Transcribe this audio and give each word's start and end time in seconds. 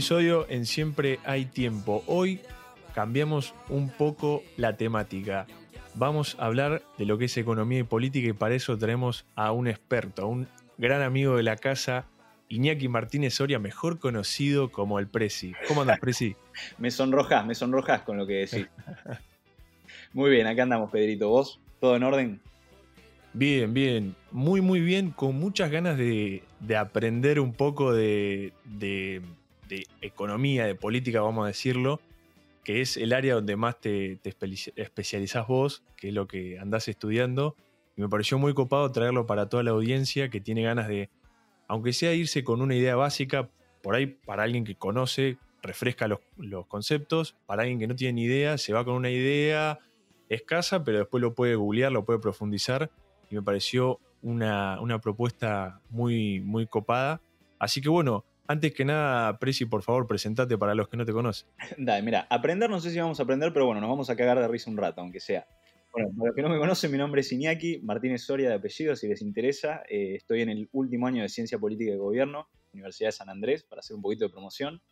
Episodio 0.00 0.46
en 0.48 0.64
Siempre 0.64 1.18
hay 1.26 1.44
tiempo. 1.44 2.02
Hoy 2.06 2.40
cambiamos 2.94 3.54
un 3.68 3.90
poco 3.90 4.42
la 4.56 4.74
temática. 4.74 5.46
Vamos 5.94 6.38
a 6.38 6.46
hablar 6.46 6.82
de 6.96 7.04
lo 7.04 7.18
que 7.18 7.26
es 7.26 7.36
economía 7.36 7.80
y 7.80 7.82
política 7.82 8.30
y 8.30 8.32
para 8.32 8.54
eso 8.54 8.78
tenemos 8.78 9.26
a 9.34 9.52
un 9.52 9.68
experto, 9.68 10.22
a 10.22 10.24
un 10.24 10.48
gran 10.78 11.02
amigo 11.02 11.36
de 11.36 11.42
la 11.42 11.56
casa, 11.56 12.06
Iñaki 12.48 12.88
Martínez 12.88 13.34
Soria, 13.34 13.58
mejor 13.58 13.98
conocido 13.98 14.72
como 14.72 14.98
el 14.98 15.06
Prezi. 15.06 15.52
¿Cómo 15.68 15.82
andas, 15.82 16.00
Prezi? 16.00 16.34
me 16.78 16.90
sonrojas, 16.90 17.44
me 17.44 17.54
sonrojas 17.54 18.00
con 18.00 18.16
lo 18.16 18.26
que 18.26 18.46
decís. 18.46 18.68
muy 20.14 20.30
bien, 20.30 20.46
acá 20.46 20.62
andamos, 20.62 20.90
Pedrito. 20.90 21.28
¿Vos? 21.28 21.60
¿Todo 21.78 21.96
en 21.96 22.04
orden? 22.04 22.40
Bien, 23.32 23.72
bien, 23.72 24.16
muy, 24.32 24.60
muy 24.60 24.80
bien, 24.80 25.10
con 25.10 25.36
muchas 25.36 25.70
ganas 25.70 25.96
de, 25.96 26.42
aprender 26.76 27.38
un 27.38 27.52
poco 27.52 27.92
de, 27.92 28.52
economía, 30.00 30.66
de 30.66 30.74
política, 30.74 31.20
vamos 31.20 31.44
a 31.44 31.48
decirlo, 31.48 32.00
que 32.64 32.80
es 32.80 32.96
el 32.96 33.12
área 33.12 33.34
donde 33.34 33.56
más 33.56 33.80
te, 33.80 34.16
te 34.16 34.34
especializás 34.76 35.46
vos, 35.46 35.82
que 35.96 36.08
es 36.08 36.14
lo 36.14 36.26
que 36.26 36.58
andás 36.58 36.88
estudiando. 36.88 37.56
Y 37.96 38.02
me 38.02 38.08
pareció 38.08 38.38
muy 38.38 38.54
copado 38.54 38.90
traerlo 38.92 39.26
para 39.26 39.48
toda 39.48 39.62
la 39.62 39.70
audiencia 39.70 40.30
que 40.30 40.40
tiene 40.40 40.62
ganas 40.62 40.88
de, 40.88 41.10
aunque 41.68 41.92
sea 41.92 42.14
irse 42.14 42.44
con 42.44 42.60
una 42.60 42.74
idea 42.74 42.96
básica, 42.96 43.50
por 43.82 43.94
ahí 43.94 44.06
para 44.06 44.42
alguien 44.42 44.64
que 44.64 44.74
conoce, 44.74 45.38
refresca 45.62 46.08
los, 46.08 46.20
los 46.36 46.66
conceptos, 46.66 47.36
para 47.46 47.62
alguien 47.62 47.78
que 47.78 47.86
no 47.86 47.96
tiene 47.96 48.14
ni 48.14 48.22
idea, 48.24 48.58
se 48.58 48.72
va 48.72 48.84
con 48.84 48.94
una 48.94 49.10
idea 49.10 49.78
escasa, 50.28 50.84
pero 50.84 50.98
después 50.98 51.20
lo 51.20 51.34
puede 51.34 51.56
googlear, 51.56 51.92
lo 51.92 52.04
puede 52.04 52.18
profundizar 52.18 52.90
y 53.30 53.34
me 53.34 53.42
pareció 53.42 54.00
una, 54.22 55.00
propuesta 55.02 55.80
muy, 55.90 56.40
muy 56.40 56.66
copada. 56.66 57.20
Así 57.58 57.80
que 57.80 57.88
bueno, 57.88 58.24
antes 58.50 58.74
que 58.74 58.84
nada, 58.84 59.38
Presi, 59.38 59.64
por 59.64 59.84
favor, 59.84 60.08
presentate 60.08 60.58
para 60.58 60.74
los 60.74 60.88
que 60.88 60.96
no 60.96 61.06
te 61.06 61.12
conocen. 61.12 61.48
Dale, 61.78 62.02
mira, 62.02 62.26
aprender 62.28 62.68
no 62.68 62.80
sé 62.80 62.90
si 62.90 62.98
vamos 62.98 63.20
a 63.20 63.22
aprender, 63.22 63.52
pero 63.52 63.66
bueno, 63.66 63.80
nos 63.80 63.88
vamos 63.88 64.10
a 64.10 64.16
cagar 64.16 64.40
de 64.40 64.48
risa 64.48 64.68
un 64.68 64.76
rato, 64.76 65.00
aunque 65.00 65.20
sea. 65.20 65.46
Bueno, 65.92 66.08
para 66.16 66.26
los 66.26 66.34
que 66.34 66.42
no 66.42 66.48
me 66.48 66.58
conocen, 66.58 66.90
mi 66.90 66.98
nombre 66.98 67.20
es 67.20 67.30
Iñaki 67.30 67.78
Martínez 67.82 68.22
Soria 68.22 68.48
de 68.48 68.56
apellido, 68.56 68.96
si 68.96 69.06
les 69.06 69.22
interesa. 69.22 69.84
Eh, 69.88 70.16
estoy 70.16 70.40
en 70.40 70.48
el 70.48 70.68
último 70.72 71.06
año 71.06 71.22
de 71.22 71.28
Ciencia 71.28 71.58
Política 71.60 71.92
y 71.92 71.96
Gobierno, 71.96 72.48
Universidad 72.72 73.08
de 73.08 73.12
San 73.12 73.28
Andrés, 73.28 73.62
para 73.62 73.80
hacer 73.80 73.94
un 73.94 74.02
poquito 74.02 74.24
de 74.24 74.30
promoción. 74.30 74.82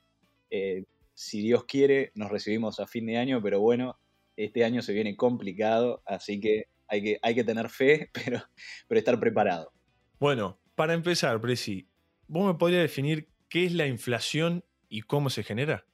Eh, 0.51 0.84
si 1.14 1.42
Dios 1.42 1.64
quiere, 1.64 2.12
nos 2.14 2.31
recibimos 2.31 2.79
a 2.79 2.86
fin 2.86 3.06
de 3.06 3.17
año, 3.17 3.42
pero 3.42 3.59
bueno, 3.59 3.98
este 4.36 4.64
año 4.64 4.83
se 4.83 4.92
viene 4.92 5.17
complicado, 5.17 6.01
así 6.06 6.39
que 6.39 6.67
hay 6.86 7.03
que, 7.03 7.19
hay 7.23 7.34
que 7.34 7.42
tener 7.42 7.70
fe, 7.70 8.09
pero, 8.25 8.41
pero 8.86 8.98
estar 9.01 9.19
preparado. 9.19 9.73
Bueno, 10.20 10.61
para 10.77 10.95
empezar, 10.95 11.41
Presi, 11.41 11.89
¿vos 12.29 12.47
me 12.47 12.56
podrías 12.56 12.83
definir 12.83 13.29
qué 13.48 13.64
es 13.64 13.72
la 13.72 13.86
inflación 13.86 14.64
y 14.88 15.02
cómo 15.02 15.30
se 15.30 15.42
genera? 15.42 15.86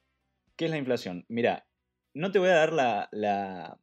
¿Qué 0.55 0.65
es 0.65 0.71
la 0.71 0.77
inflación? 0.77 1.25
Mira, 1.27 1.67
no 2.13 2.31
te 2.31 2.39
voy 2.39 2.49
a 2.49 2.55
dar 2.55 2.73
la, 2.73 3.09
la, 3.11 3.77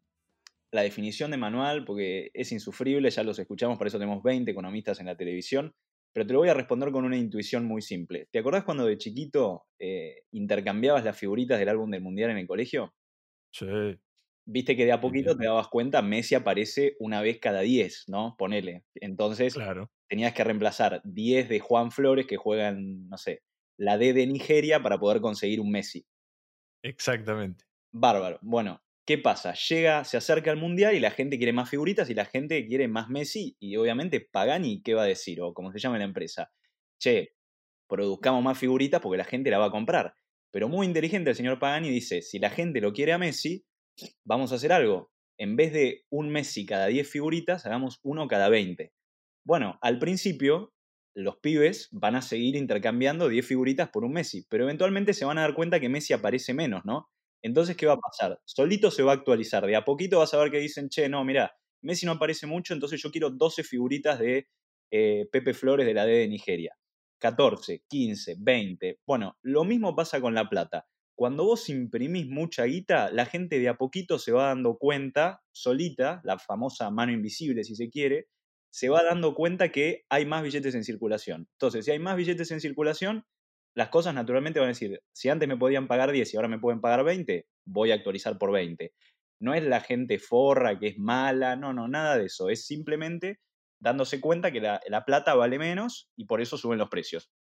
definición 0.83 1.31
de 1.31 1.37
manual 1.37 1.84
porque 1.84 2.31
es 2.34 2.51
insufrible, 2.53 3.11
ya 3.11 3.23
los 3.23 3.39
escuchamos, 3.39 3.79
por 3.79 3.87
eso 3.87 3.98
tenemos 3.98 4.23
20 4.23 4.51
economistas 4.51 5.01
en 5.01 5.06
la 5.06 5.17
televisión, 5.17 5.75
pero 6.14 6.27
te 6.27 6.33
lo 6.33 6.39
voy 6.41 6.48
a 6.48 6.55
responder 6.55 6.91
con 6.92 7.05
una 7.05 7.17
intuición 7.17 7.64
muy 7.64 7.83
simple. 7.83 8.29
¿Te 8.31 8.39
acordás 8.39 8.64
cuando 8.64 8.87
de 8.87 8.98
chiquito 8.98 9.67
eh, 9.79 10.23
intercambiabas 10.33 11.05
las 11.05 11.19
figuritas 11.19 11.59
del 11.59 11.69
álbum 11.69 11.91
del 11.91 12.03
Mundial 12.03 12.31
en 12.31 12.39
el 12.39 12.47
colegio? 12.47 12.95
Sí. 13.52 13.67
Viste 14.45 14.77
que 14.77 14.86
de 14.86 14.92
a 14.92 15.01
poquito 15.01 15.36
te 15.36 15.45
dabas 15.45 15.68
cuenta, 15.68 16.02
Messi 16.02 16.35
aparece 16.35 16.97
una 16.98 17.20
vez 17.20 17.39
cada 17.39 17.61
10, 17.61 18.07
¿no? 18.08 18.35
Ponele. 18.36 18.83
Entonces, 18.97 19.55
tenías 20.08 20.33
que 20.33 20.42
reemplazar 20.42 21.01
10 21.05 21.48
de 21.48 21.61
Juan 21.61 21.92
Flores 21.92 22.27
que 22.27 22.36
juegan, 22.36 23.08
no 23.08 23.17
sé, 23.18 23.42
la 23.79 23.99
D 23.99 24.13
de 24.13 24.27
Nigeria 24.27 24.83
para 24.83 24.99
poder 24.99 25.21
conseguir 25.21 25.61
un 25.61 25.71
Messi. 25.71 26.07
Exactamente. 26.83 27.65
Bárbaro. 27.93 28.39
Bueno, 28.43 28.83
¿qué 29.07 29.19
pasa? 29.19 29.55
Llega, 29.55 30.05
se 30.05 30.17
acerca 30.17 30.51
al 30.51 30.57
Mundial 30.57 30.95
y 30.95 31.01
la 31.01 31.11
gente 31.11 31.37
quiere 31.37 31.53
más 31.53 31.71
figuritas 31.71 32.11
y 32.11 32.15
la 32.15 32.25
gente 32.25 32.67
quiere 32.67 32.89
más 32.89 33.09
Messi 33.09 33.57
y 33.61 33.77
obviamente 33.77 34.21
Pagani, 34.21 34.83
¿qué 34.83 34.95
va 34.95 35.03
a 35.03 35.07
decir? 35.07 35.41
O 35.41 35.55
como 35.55 35.73
se 35.73 35.79
llama 35.79 35.99
la 35.99 36.05
empresa. 36.05 36.51
Che, 37.01 37.35
produzcamos 37.89 38.43
más 38.43 38.59
figuritas 38.59 39.01
porque 39.01 39.19
la 39.19 39.25
gente 39.25 39.51
la 39.51 39.59
va 39.59 39.67
a 39.67 39.71
comprar. 39.71 40.15
Pero 40.51 40.69
muy 40.69 40.87
inteligente 40.87 41.31
el 41.31 41.37
señor 41.37 41.59
Pagani 41.59 41.91
dice, 41.91 42.23
si 42.23 42.39
la 42.39 42.51
gente 42.51 42.81
lo 42.81 42.93
quiere 42.93 43.13
a 43.13 43.19
Messi, 43.19 43.65
vamos 44.25 44.53
a 44.53 44.57
hacer 44.57 44.73
algo. 44.73 45.11
En 45.39 45.57
vez 45.57 45.73
de 45.73 46.05
un 46.11 46.31
Messi 46.31 46.67
cada 46.67 46.87
10 46.87 47.09
figuritas, 47.09 47.67
hagamos 47.67 48.01
uno 48.03 48.29
cada 48.29 48.49
20. 48.49 48.93
Bueno, 49.45 49.79
al 49.81 49.99
principio 49.99 50.73
los 51.14 51.36
pibes 51.39 51.89
van 51.92 52.17
a 52.17 52.23
seguir 52.23 52.56
intercambiando 52.56 53.28
10 53.28 53.46
figuritas 53.46 53.90
por 53.90 54.05
un 54.05 54.12
Messi, 54.12 54.46
pero 54.48 54.64
eventualmente 54.64 55.14
se 55.14 55.24
van 55.24 55.39
a 55.39 55.42
dar 55.42 55.55
cuenta 55.55 55.80
que 55.80 55.89
Messi 55.89 56.12
aparece 56.12 56.55
menos, 56.55 56.84
¿no? 56.84 57.11
Entonces, 57.42 57.77
¿qué 57.77 57.86
va 57.86 57.95
a 57.95 57.98
pasar? 57.98 58.40
Solito 58.45 58.90
se 58.90 59.02
va 59.02 59.12
a 59.12 59.14
actualizar. 59.17 59.67
De 59.67 59.77
a 59.77 59.84
poquito 59.84 60.18
vas 60.18 60.33
a 60.34 60.39
ver 60.39 60.50
que 60.50 60.58
dicen, 60.58 60.89
che, 60.89 61.08
no, 61.08 61.24
mira, 61.24 61.52
Messi 61.83 62.06
no 62.06 62.12
aparece 62.12 62.46
mucho, 62.46 62.74
entonces 62.74 63.02
yo 63.02 63.11
quiero 63.11 63.30
12 63.30 63.64
figuritas 63.64 64.18
de 64.18 64.48
eh, 64.90 65.28
Pepe 65.33 65.55
Flores 65.55 65.86
de 65.86 65.95
la 65.95 66.06
D 66.06 66.12
de 66.12 66.28
Nigeria. 66.28 66.77
14, 67.18 67.84
15, 67.89 68.36
20. 68.39 69.00
Bueno, 69.06 69.36
lo 69.42 69.64
mismo 69.64 69.94
pasa 69.94 70.20
con 70.20 70.34
la 70.34 70.48
plata 70.48 70.86
cuando 71.14 71.44
vos 71.44 71.68
imprimís 71.68 72.27
mucha 72.27 72.64
guita, 72.64 73.11
la 73.12 73.27
gente 73.27 73.58
de 73.61 73.68
a 73.68 73.77
poquito 73.77 74.18
se 74.18 74.33
va 74.33 74.48
dando 74.48 74.77
cuenta, 74.79 75.42
solita, 75.52 76.20
la 76.24 76.39
famosa 76.39 76.90
mano 76.90 77.12
invisible 77.12 77.64
si 77.64 77.77
se 77.77 77.90
quiere, 77.90 78.29
se 78.73 78.89
va 78.89 79.03
dando 79.03 79.35
cuenta 79.35 79.71
que 79.71 80.05
hay 80.09 80.27
más 80.27 80.43
billetes 80.43 80.75
en 80.75 80.85
circulación. 80.85 81.49
Entonces, 81.53 81.85
si 81.85 81.91
hay 81.91 81.99
más 81.99 82.17
billetes 82.17 82.51
en 82.51 82.61
circulación, 82.61 83.25
las 83.75 83.89
cosas 83.89 84.15
naturalmente 84.15 84.61
van 84.61 84.69
a 84.69 84.73
decir, 84.73 85.01
si 85.13 85.29
antes 85.29 85.49
me 85.49 85.57
podían 85.57 85.89
pagar 85.89 86.13
10 86.13 86.33
y 86.33 86.37
ahora 86.37 86.49
me 86.49 86.59
pueden 86.59 86.81
pagar 86.81 87.05
20, 87.05 87.47
voy 87.67 87.91
a 87.91 87.95
actualizar 87.95 88.39
por 88.39 88.53
20. 88.53 88.93
No 89.41 89.55
es 89.55 89.63
la 89.63 89.81
gente 89.81 90.19
forra, 90.19 90.79
que 90.79 90.89
es 90.89 90.99
mala, 90.99 91.57
no, 91.57 91.73
no, 91.73 91.89
nada 91.89 92.19
de 92.19 92.27
eso. 92.27 92.49
Es 92.49 92.67
simplemente 92.67 93.41
dándose 93.81 94.21
cuenta 94.21 94.53
que 94.53 94.61
la, 94.61 94.81
la 94.87 95.05
plata 95.05 95.35
vale 95.35 95.59
menos 95.59 96.11
y 96.17 96.27
por 96.27 96.41
eso 96.41 96.57
suben 96.57 96.79
los 96.79 96.89
precios. 96.89 97.31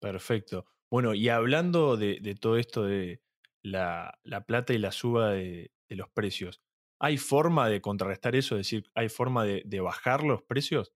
Perfecto. 0.00 0.66
Bueno, 0.90 1.14
y 1.14 1.28
hablando 1.28 1.96
de, 1.96 2.36
todo 2.40 2.56
esto 2.56 2.84
de 2.84 3.20
la, 3.62 4.18
plata 4.46 4.72
y 4.72 4.78
la 4.78 4.92
suba 4.92 5.32
de, 5.32 5.70
los 5.88 6.08
precios, 6.10 6.62
¿hay 6.98 7.16
forma 7.16 7.68
de 7.68 7.80
contrarrestar 7.80 8.36
eso? 8.36 8.56
Es 8.56 8.66
decir, 8.66 8.90
¿hay 8.94 9.08
forma 9.08 9.44
de, 9.44 9.80
bajar 9.80 10.22
los 10.24 10.42
precios? 10.42 10.92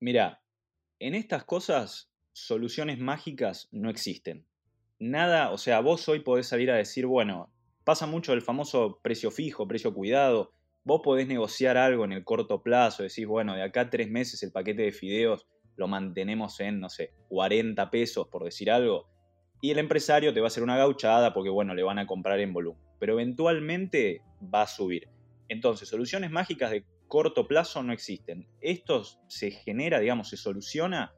Mira, 0.00 0.42
en 0.98 1.14
estas 1.14 1.44
cosas, 1.44 2.10
soluciones 2.32 2.98
mágicas 2.98 3.68
no 3.70 3.90
existen. 3.90 4.46
Nada, 4.98 5.50
o 5.50 5.58
sea, 5.58 5.80
vos 5.80 6.08
hoy 6.08 6.20
podés 6.20 6.48
salir 6.48 6.70
a 6.70 6.76
decir, 6.76 7.06
bueno, 7.06 7.52
pasa 7.84 8.06
mucho 8.06 8.32
el 8.32 8.42
famoso 8.42 9.00
precio 9.02 9.30
fijo, 9.30 9.68
precio 9.68 9.94
cuidado. 9.94 10.52
Vos 10.84 11.00
podés 11.04 11.28
negociar 11.28 11.76
algo 11.76 12.04
en 12.04 12.12
el 12.12 12.24
corto 12.24 12.62
plazo, 12.62 13.02
decís, 13.02 13.26
bueno, 13.26 13.54
de 13.54 13.62
acá 13.62 13.82
a 13.82 13.90
tres 13.90 14.10
meses 14.10 14.42
el 14.42 14.52
paquete 14.52 14.82
de 14.82 14.92
fideos 14.92 15.46
lo 15.76 15.86
mantenemos 15.86 16.58
en, 16.60 16.80
no 16.80 16.88
sé, 16.88 17.14
40 17.28 17.90
pesos, 17.90 18.26
por 18.28 18.44
decir 18.44 18.70
algo, 18.70 19.08
y 19.60 19.70
el 19.70 19.78
empresario 19.78 20.32
te 20.32 20.40
va 20.40 20.46
a 20.46 20.48
hacer 20.48 20.62
una 20.62 20.76
gauchada 20.76 21.32
porque, 21.32 21.50
bueno, 21.50 21.74
le 21.74 21.82
van 21.82 21.98
a 21.98 22.06
comprar 22.06 22.40
en 22.40 22.52
volumen. 22.52 22.82
Pero 22.98 23.14
eventualmente 23.14 24.22
va 24.42 24.62
a 24.62 24.66
subir. 24.66 25.08
Entonces, 25.48 25.88
soluciones 25.88 26.30
mágicas 26.30 26.70
de 26.70 26.84
corto 27.06 27.48
plazo 27.48 27.82
no 27.82 27.92
existen. 27.92 28.46
Esto 28.60 29.02
se 29.28 29.50
genera, 29.50 30.00
digamos, 30.00 30.28
se 30.28 30.36
soluciona 30.36 31.14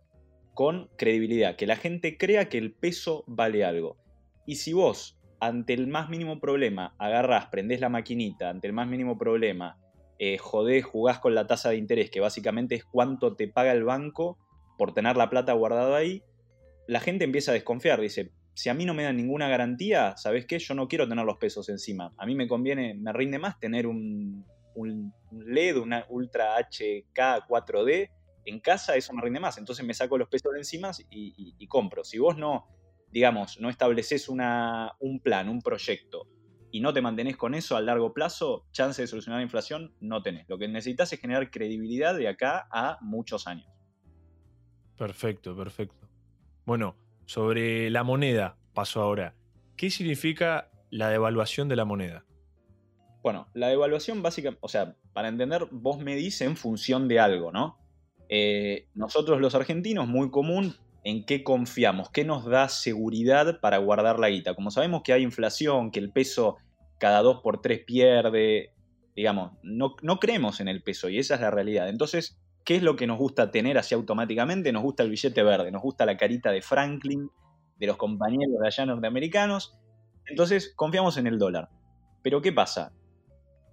con 0.55 0.89
credibilidad, 0.97 1.57
que 1.57 1.67
la 1.67 1.77
gente 1.77 2.17
crea 2.17 2.49
que 2.49 2.59
el 2.59 2.73
peso 2.73 3.25
vale 3.27 3.65
algo. 3.65 3.97
Y 4.47 4.57
si 4.57 4.73
vos, 4.73 5.19
ante 5.41 5.75
el 5.75 5.87
más 5.87 6.09
mínimo 6.09 6.41
problema, 6.41 6.95
agarrás, 6.99 7.47
prendés 7.47 7.81
la 7.81 7.89
maquinita, 7.89 8.51
ante 8.51 8.67
el 8.67 8.73
más 8.73 8.89
mínimo 8.89 9.17
problema, 9.17 9.79
eh, 10.19 10.39
jodés, 10.39 10.85
jugás 10.85 11.19
con 11.19 11.35
la 11.35 11.47
tasa 11.47 11.71
de 11.71 11.77
interés, 11.77 12.11
que 12.11 12.21
básicamente 12.21 12.75
es 12.75 12.85
cuánto 12.85 13.37
te 13.37 13.49
paga 13.49 13.73
el 13.73 13.85
banco 13.85 14.39
por 14.77 14.93
tener 14.93 15.17
la 15.17 15.31
plata 15.31 15.53
guardada 15.55 15.97
ahí, 15.97 16.23
la 16.87 17.01
gente 17.01 17.25
empieza 17.25 17.53
a 17.53 17.55
desconfiar. 17.55 18.01
Dice, 18.01 18.31
si 18.61 18.69
a 18.69 18.75
mí 18.75 18.85
no 18.85 18.93
me 18.93 19.05
dan 19.05 19.17
ninguna 19.17 19.49
garantía, 19.49 20.15
¿sabes 20.19 20.45
qué? 20.45 20.59
Yo 20.59 20.75
no 20.75 20.87
quiero 20.87 21.09
tener 21.09 21.25
los 21.25 21.39
pesos 21.39 21.71
encima. 21.71 22.13
A 22.19 22.27
mí 22.27 22.35
me 22.35 22.47
conviene, 22.47 22.93
me 22.93 23.11
rinde 23.11 23.39
más 23.39 23.59
tener 23.59 23.87
un, 23.87 24.45
LED, 25.31 25.79
una 25.79 26.05
Ultra 26.11 26.59
HK 26.59 27.49
4D 27.49 28.11
en 28.45 28.61
casa, 28.61 28.97
eso 28.97 29.15
me 29.15 29.23
rinde 29.23 29.41
más. 29.41 29.57
Entonces 29.57 29.83
me 29.87 29.95
saco 29.95 30.19
los 30.19 30.29
pesos 30.29 30.53
de 30.53 30.59
encima 30.59 30.91
y, 31.09 31.67
compro. 31.69 32.05
Si 32.05 32.19
vos 32.19 32.37
no, 32.37 32.67
digamos, 33.11 33.59
no 33.61 33.71
estableces 33.71 34.29
una, 34.29 34.93
un 35.01 35.21
plan, 35.21 35.49
un 35.49 35.63
proyecto, 35.63 36.29
y 36.71 36.81
no 36.81 36.93
te 36.93 37.01
mantenés 37.01 37.39
con 37.39 37.55
eso 37.55 37.79
a 37.79 37.81
largo 37.81 38.13
plazo, 38.13 38.67
chance 38.73 39.01
de 39.01 39.09
solucionar 39.09 39.39
la 39.39 39.45
inflación 39.45 39.95
no 40.01 40.21
tenés. 40.21 40.47
Lo 40.51 40.59
que 40.59 40.69
necesitas 40.69 41.11
es 41.15 41.19
generar 41.19 41.51
credibilidad 41.51 42.15
de 42.15 42.29
acá 42.29 42.69
a 42.71 42.99
muchos 43.01 43.47
años. 43.47 43.73
Perfecto, 44.99 45.57
perfecto. 45.57 46.07
Bueno, 46.67 46.95
sobre 47.31 47.91
la 47.91 48.03
moneda, 48.03 48.57
paso 48.75 49.01
ahora. 49.01 49.37
¿Qué 49.77 49.89
significa 49.89 50.69
la 50.91 51.11
devaluación 51.11 51.69
de 51.69 51.77
la 51.77 51.85
moneda? 51.85 52.25
Bueno, 53.23 53.47
la 53.55 53.69
devaluación 53.69 54.21
básica, 54.21 54.57
o 54.61 54.67
sea, 54.67 54.97
para 55.13 55.29
entender, 55.29 55.69
vos 55.71 56.01
medís 56.01 56.41
en 56.41 56.57
función 56.57 57.07
de 57.07 57.21
algo, 57.21 57.53
¿no? 57.53 57.79
Eh, 58.29 58.89
nosotros 58.95 59.41
los 59.41 59.55
argentinos, 59.55 60.09
muy 60.09 60.33
común, 60.33 60.75
en 61.05 61.25
qué 61.25 61.45
confiamos, 61.45 62.11
qué 62.11 62.25
nos 62.25 62.47
da 62.47 62.69
seguridad 62.69 63.61
para 63.61 63.79
guardar 63.79 64.19
la 64.19 64.29
guita. 64.29 64.57
Como 64.57 64.73
sabemos 64.73 65.03
que 65.05 65.13
hay 65.13 65.23
inflación, 65.23 65.93
que 65.93 66.01
el 66.01 66.11
peso 66.11 66.57
cada 66.99 67.23
dos 67.23 67.43
por 67.43 67.63
tres 67.63 67.85
pierde, 67.87 68.75
digamos, 69.15 69.53
no, 69.63 69.95
no 70.03 70.19
creemos 70.19 70.59
en 70.59 70.67
el 70.67 70.83
peso 70.83 71.09
y 71.09 71.21
esa 71.21 71.37
es 71.37 71.41
la 71.43 71.53
realidad. 71.53 71.91
Entonces, 71.91 72.41
¿qué 72.65 72.77
es 72.77 72.83
lo 72.83 72.97
que 72.97 73.07
nos 73.07 73.19
gusta 73.19 73.51
tener 73.51 73.79
así 73.79 73.95
automáticamente? 73.95 74.73
Nos 74.73 74.83
gusta 74.83 75.03
el 75.03 75.11
billete 75.11 75.43
verde, 75.43 75.71
nos 75.71 75.83
gusta 75.83 76.07
la 76.07 76.17
carita 76.17 76.51
de 76.51 76.63
Franklin, 76.63 77.31
de 77.79 77.87
los 77.87 77.97
compañeros 77.97 78.61
de 78.61 78.67
allá 78.67 78.87
norteamericanos. 78.87 79.77
Entonces, 80.27 80.73
confiamos 80.77 81.17
en 81.17 81.27
el 81.27 81.39
dólar. 81.39 81.69
Pero 82.23 82.43
¿qué 82.43 82.53
pasa? 82.53 82.93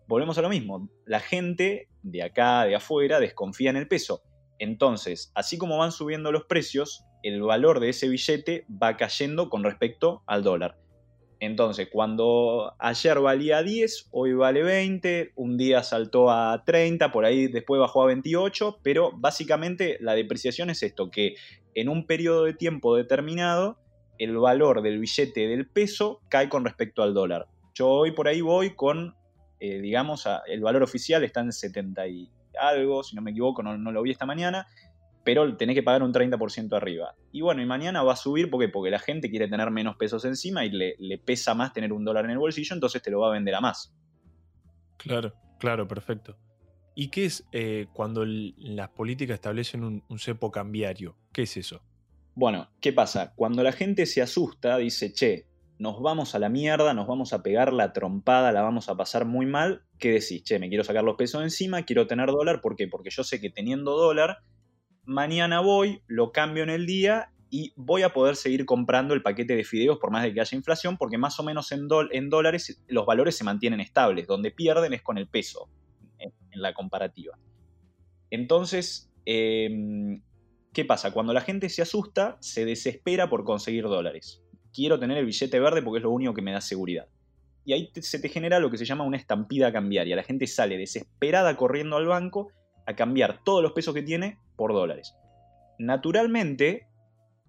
Volvemos 0.07 0.37
a 0.37 0.41
lo 0.41 0.49
mismo. 0.49 0.89
La 1.05 1.19
gente 1.19 1.89
de 2.01 2.23
acá, 2.23 2.63
de 2.63 2.75
afuera, 2.75 3.19
desconfía 3.19 3.69
en 3.69 3.75
el 3.75 3.87
peso. 3.87 4.21
Entonces, 4.59 5.31
así 5.35 5.57
como 5.57 5.77
van 5.77 5.91
subiendo 5.91 6.31
los 6.31 6.45
precios, 6.45 7.03
el 7.23 7.41
valor 7.41 7.79
de 7.79 7.89
ese 7.89 8.07
billete 8.07 8.65
va 8.71 8.95
cayendo 8.97 9.49
con 9.49 9.63
respecto 9.63 10.23
al 10.25 10.43
dólar. 10.43 10.77
Entonces, 11.39 11.87
cuando 11.91 12.73
ayer 12.79 13.19
valía 13.19 13.61
10, 13.61 14.09
hoy 14.11 14.33
vale 14.33 14.63
20, 14.63 15.33
un 15.35 15.57
día 15.57 15.83
saltó 15.83 16.31
a 16.31 16.63
30, 16.65 17.11
por 17.11 17.25
ahí 17.25 17.47
después 17.47 17.79
bajó 17.79 18.03
a 18.03 18.07
28, 18.07 18.79
pero 18.81 19.11
básicamente 19.15 19.97
la 19.99 20.15
depreciación 20.15 20.71
es 20.71 20.81
esto, 20.81 21.11
que 21.11 21.35
en 21.75 21.89
un 21.89 22.07
periodo 22.07 22.45
de 22.45 22.53
tiempo 22.53 22.95
determinado, 22.95 23.77
el 24.17 24.35
valor 24.37 24.81
del 24.81 24.97
billete 24.97 25.47
del 25.47 25.67
peso 25.67 26.21
cae 26.27 26.49
con 26.49 26.65
respecto 26.65 27.03
al 27.03 27.13
dólar. 27.13 27.47
Yo 27.75 27.87
hoy 27.87 28.11
por 28.13 28.27
ahí 28.27 28.41
voy 28.41 28.73
con, 28.73 29.15
eh, 29.59 29.79
digamos, 29.79 30.27
el 30.47 30.61
valor 30.61 30.81
oficial 30.81 31.23
está 31.23 31.41
en 31.41 31.51
70 31.51 32.07
y 32.07 32.31
algo, 32.59 33.03
si 33.03 33.15
no 33.15 33.21
me 33.21 33.29
equivoco, 33.29 33.61
no, 33.61 33.77
no 33.77 33.91
lo 33.91 34.01
vi 34.01 34.09
esta 34.09 34.25
mañana, 34.25 34.65
pero 35.27 35.57
tenés 35.57 35.75
que 35.75 35.83
pagar 35.83 36.03
un 36.03 36.13
30% 36.13 36.73
arriba. 36.77 37.13
Y 37.33 37.41
bueno, 37.41 37.61
y 37.61 37.65
mañana 37.65 38.01
va 38.01 38.13
a 38.13 38.15
subir 38.15 38.49
porque, 38.49 38.69
porque 38.69 38.89
la 38.89 38.99
gente 38.99 39.29
quiere 39.29 39.49
tener 39.49 39.69
menos 39.71 39.97
pesos 39.97 40.23
encima 40.23 40.63
y 40.63 40.69
le, 40.69 41.17
pesa 41.17 41.53
más 41.53 41.73
tener 41.73 41.91
un 41.91 42.05
dólar 42.05 42.23
en 42.23 42.31
el 42.31 42.37
bolsillo, 42.37 42.73
entonces 42.73 43.01
te 43.01 43.11
lo 43.11 43.19
va 43.19 43.27
a 43.27 43.31
vender 43.33 43.53
a 43.53 43.59
más. 43.59 43.93
Claro, 44.95 45.33
claro, 45.59 45.85
perfecto. 45.85 46.37
¿Y 46.95 47.09
qué 47.09 47.25
es 47.25 47.45
eh, 47.51 47.87
cuando 47.91 48.23
las 48.25 48.87
políticas 48.91 49.35
establecen 49.35 49.83
un, 49.83 50.17
cepo 50.17 50.49
cambiario? 50.49 51.17
¿Qué 51.33 51.41
es 51.41 51.57
eso? 51.57 51.81
Bueno, 52.33 52.69
¿qué 52.79 52.93
pasa? 52.93 53.33
Cuando 53.35 53.63
la 53.63 53.73
gente 53.73 54.05
se 54.05 54.21
asusta, 54.21 54.77
dice, 54.77 55.11
che, 55.11 55.45
nos 55.77 56.01
vamos 56.01 56.35
a 56.35 56.39
la 56.39 56.47
mierda, 56.47 56.93
nos 56.93 57.05
vamos 57.05 57.33
a 57.33 57.43
pegar 57.43 57.73
la 57.73 57.91
trompada, 57.91 58.53
la 58.53 58.61
vamos 58.61 58.87
a 58.87 58.95
pasar 58.95 59.25
muy 59.25 59.45
mal, 59.45 59.83
¿qué 59.99 60.09
decís? 60.13 60.43
Che, 60.43 60.57
me 60.57 60.69
quiero 60.69 60.85
sacar 60.85 61.03
los 61.03 61.17
pesos 61.17 61.43
encima, 61.43 61.83
quiero 61.83 62.07
tener 62.07 62.29
dólar, 62.29 62.61
¿por 62.61 62.77
qué? 62.77 62.87
Porque 62.87 63.09
yo 63.09 63.25
sé 63.25 63.41
que 63.41 63.49
teniendo 63.49 63.97
dólar 63.97 64.37
mañana 65.07 65.61
voy, 65.61 66.01
lo 66.07 66.31
cambio 66.31 66.63
en 66.63 66.69
el 66.69 66.85
día 66.85 67.31
y 67.49 67.71
voy 67.77 68.03
a 68.03 68.09
poder 68.09 68.35
seguir 68.35 68.65
comprando 68.65 69.13
el 69.13 69.21
paquete 69.21 69.55
de 69.55 69.63
fideos 69.63 69.97
por 69.99 70.11
más 70.11 70.23
de 70.23 70.33
que 70.33 70.41
haya 70.41 70.55
inflación, 70.55 70.97
porque 70.97 71.17
más 71.17 71.39
o 71.39 71.43
menos 71.43 71.71
en, 71.71 71.87
dólares 72.29 72.83
los 72.87 73.05
valores 73.05 73.35
se 73.35 73.45
mantienen 73.45 73.79
estables, 73.79 74.27
donde 74.27 74.51
pierden 74.51 74.93
es 74.93 75.01
con 75.01 75.17
el 75.17 75.27
peso 75.27 75.69
en, 76.19 76.31
la 76.51 76.73
comparativa. 76.73 77.37
Entonces, 78.29 79.09
em, 79.25 80.21
¿qué 80.73 80.83
pasa? 80.83 81.11
Cuando 81.11 81.31
la 81.31 81.41
gente 81.41 81.69
se 81.69 81.81
asusta, 81.81 82.37
se 82.41 82.65
desespera 82.65 83.29
por 83.29 83.45
conseguir 83.45 83.83
dólares. 83.83 84.43
Quiero 84.73 84.99
tener 84.99 85.17
el 85.17 85.25
billete 85.25 85.59
verde 85.59 85.81
porque 85.81 85.99
es 85.99 86.03
lo 86.03 86.11
único 86.11 86.33
que 86.33 86.41
me 86.41 86.51
da 86.51 86.61
seguridad. 86.61 87.07
Y 87.63 87.73
ahí 87.73 87.91
se 88.01 88.19
te 88.19 88.27
genera 88.27 88.59
lo 88.59 88.69
que 88.71 88.77
se 88.77 88.85
llama 88.85 89.03
una 89.03 89.17
estampida 89.17 89.71
cambiaria. 89.71 90.15
La 90.15 90.23
gente 90.23 90.47
sale 90.47 90.77
desesperada 90.77 91.55
corriendo 91.55 91.95
al 91.95 92.07
banco 92.07 92.51
a 92.85 92.95
cambiar 92.95 93.43
todos 93.43 93.61
los 93.61 93.73
pesos 93.73 93.93
que 93.93 94.01
tiene 94.01 94.39
por 94.57 94.73
dólares. 94.73 95.15
Naturalmente, 95.79 96.87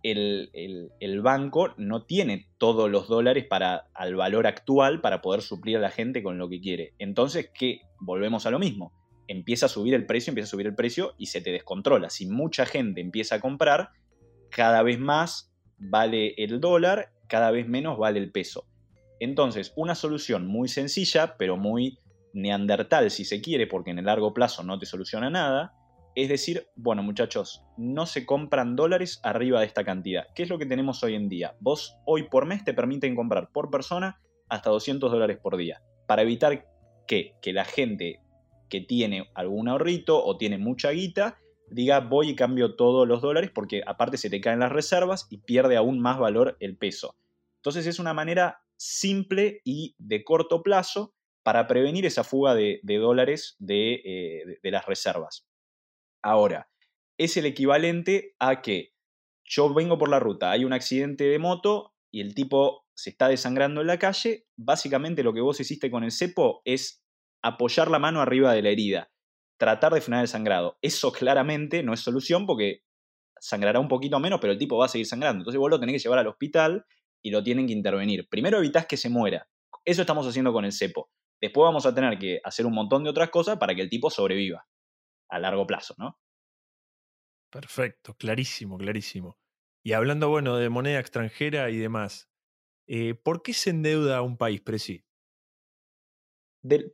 el, 0.03 1.21
banco 1.23 1.75
no 1.77 2.05
tiene 2.05 2.49
todos 2.59 2.91
los 2.91 3.09
dólares 3.09 3.47
para, 3.49 3.89
al 3.95 4.15
valor 4.15 4.47
actual 4.47 5.01
para 5.01 5.21
poder 5.21 5.43
suplir 5.43 5.77
a 5.77 5.81
la 5.81 5.91
gente 5.91 6.23
con 6.23 6.39
lo 6.39 6.49
que 6.49 6.61
quiere. 6.61 6.95
Entonces, 6.99 7.51
¿qué? 7.53 7.81
Volvemos 8.01 8.47
a 8.47 8.51
lo 8.51 8.59
mismo. 8.59 8.93
Empieza 9.27 9.67
a 9.67 9.69
subir 9.69 9.95
el 9.95 10.07
precio, 10.07 10.31
empieza 10.31 10.49
a 10.49 10.51
subir 10.51 10.67
el 10.67 10.75
precio 10.75 11.15
y 11.19 11.27
se 11.27 11.41
te 11.41 11.51
descontrola. 11.51 12.11
Si 12.11 12.27
mucha 12.27 12.65
gente 12.65 13.01
empieza 13.01 13.37
a 13.37 13.41
comprar, 13.41 13.91
cada 14.51 14.83
vez 14.83 14.99
más 14.99 15.53
vale 15.79 16.35
el 16.39 16.61
dólar, 16.61 17.13
cada 17.29 17.51
vez 17.51 17.69
menos 17.69 17.99
vale 17.99 18.21
el 18.21 18.31
peso. 18.31 18.67
Entonces, 19.21 19.73
una 19.77 19.95
solución 19.95 20.47
muy 20.47 20.69
sencilla, 20.69 21.37
pero 21.37 21.57
muy 21.57 21.99
neandertal 22.33 23.11
si 23.11 23.25
se 23.25 23.41
quiere, 23.41 23.67
porque 23.67 23.91
en 23.91 23.99
el 23.99 24.07
largo 24.07 24.33
plazo 24.33 24.63
no 24.63 24.79
te 24.79 24.87
soluciona 24.87 25.29
nada, 25.29 25.75
es 26.19 26.29
decir, 26.29 26.67
bueno 26.75 27.05
muchachos, 27.05 27.65
no 27.77 28.05
se 28.05 28.27
compran 28.27 28.75
dólares 28.75 29.21
arriba 29.23 29.61
de 29.61 29.67
esta 29.67 29.85
cantidad. 29.85 30.27
¿Qué 30.35 30.43
es 30.43 30.49
lo 30.49 30.59
que 30.59 30.67
tenemos 30.67 31.05
hoy 31.05 31.15
en 31.15 31.29
día? 31.29 31.55
Vos 31.61 31.97
hoy 32.07 32.25
por 32.25 32.45
mes 32.45 32.65
te 32.65 32.75
permiten 32.75 33.15
comprar 33.15 33.51
por 33.53 33.71
persona 33.71 34.21
hasta 34.49 34.71
200 34.71 35.13
dólares 35.13 35.39
por 35.41 35.57
día, 35.57 35.81
para 36.09 36.23
evitar 36.23 36.67
que, 37.07 37.37
que 37.41 37.53
la 37.53 37.65
gente 37.65 38.21
que 38.69 38.81
tiene 38.81 39.31
algún 39.35 39.69
ahorrito 39.69 40.25
o 40.25 40.37
tiene 40.37 40.59
mucha 40.59 40.91
guita, 40.91 41.39
diga 41.71 42.01
voy 42.01 42.31
y 42.31 42.35
cambio 42.35 42.75
todos 42.75 43.07
los 43.07 43.23
dólares 43.23 43.53
porque 43.55 43.83
aparte 43.87 44.17
se 44.17 44.29
te 44.29 44.41
caen 44.41 44.59
las 44.59 44.73
reservas 44.73 45.29
y 45.31 45.39
pierde 45.39 45.77
aún 45.77 46.01
más 46.01 46.19
valor 46.19 46.57
el 46.59 46.77
peso. 46.77 47.15
Entonces 47.59 47.87
es 47.87 48.01
una 48.01 48.13
manera 48.13 48.63
simple 48.77 49.61
y 49.65 49.95
de 49.99 50.25
corto 50.25 50.65
plazo 50.65 51.15
para 51.43 51.67
prevenir 51.67 52.05
esa 52.05 52.25
fuga 52.25 52.55
de, 52.55 52.81
dólares 52.83 53.57
eh, 53.69 54.59
de, 54.63 54.71
las 54.71 54.85
reservas. 54.85 55.48
Ahora, 56.23 56.71
es 57.19 57.37
el 57.37 57.47
equivalente 57.47 58.35
a 58.39 58.63
que 58.63 58.95
yo 59.45 59.73
vengo 59.73 59.99
por 59.99 60.09
la 60.09 60.21
ruta, 60.21 60.51
hay 60.51 60.65
un 60.65 60.73
accidente 60.73 61.25
de 61.25 61.39
moto 61.39 61.95
y 62.11 62.21
el 62.21 62.35
tipo 62.35 62.87
se 62.95 63.11
está 63.11 63.29
desangrando 63.29 63.81
en 63.81 63.87
la 63.87 63.99
calle, 63.99 64.47
básicamente 64.57 65.23
lo 65.23 65.33
que 65.33 65.41
vos 65.41 65.61
hiciste 65.61 65.91
con 65.91 66.05
el 66.05 66.11
cepo 66.11 66.63
es 66.65 67.05
apoyar 67.43 67.91
la 67.91 67.99
mano 67.99 68.21
arriba 68.21 68.53
de 68.53 68.63
la 68.63 68.71
herida, 68.71 69.11
tratar 69.57 69.95
de 69.95 70.01
frenar 70.01 70.23
el 70.23 70.29
sangrado. 70.29 70.79
Eso 70.83 71.13
claramente 71.13 71.83
no 71.83 71.95
es 71.95 72.01
solución 72.01 72.47
porque 72.47 72.83
sangrará 73.41 73.79
un 73.79 73.89
poquito 73.89 74.19
menos, 74.19 74.41
pero 74.41 74.53
el 74.53 74.59
tipo 74.59 74.77
va 74.77 74.87
a 74.87 74.89
seguir 74.89 75.07
sangrando. 75.07 75.43
Entonces 75.43 75.61
vos 75.61 75.71
lo 75.71 75.79
tenés 75.79 75.95
que 75.95 76.01
llevar 76.01 76.19
al 76.19 76.27
hospital 76.27 76.85
y 77.23 77.31
lo 77.31 77.43
tienen 77.43 77.67
que 77.67 77.73
intervenir. 77.73 78.29
Primero 78.29 78.59
evitás 78.59 78.87
que 78.87 78.97
se 78.97 79.09
muera. 79.09 79.49
Eso 79.85 80.03
estamos 80.03 80.27
haciendo 80.27 80.53
con 80.53 80.65
el 80.65 80.73
cepo. 80.73 81.11
Después 81.41 81.63
vamos 81.65 81.87
a 81.87 81.95
tener 81.95 82.19
que 82.19 82.41
hacer 82.43 82.67
un 82.67 82.75
montón 82.75 83.05
de 83.05 83.11
otras 83.11 83.31
cosas 83.31 83.59
para 83.59 83.75
que 83.75 83.83
el 83.83 83.89
tipo 83.89 84.11
sobreviva 84.11 84.67
a 85.29 85.39
largo 85.39 85.67
plazo, 85.67 85.95
¿no? 85.99 86.19
Perfecto, 87.51 88.15
clarísimo, 88.15 88.79
clarísimo. 88.79 89.39
Y 89.83 89.93
hablando, 89.93 90.29
bueno, 90.29 90.57
de 90.57 90.69
moneda 90.69 91.01
extranjera 91.01 91.71
y 91.71 91.79
demás, 91.79 92.29
eh, 92.87 93.15
¿por 93.15 93.43
qué 93.43 93.53
se 93.55 93.71
endeuda 93.71 94.23
un 94.23 94.37
país, 94.37 94.61
Presi? 94.61 95.05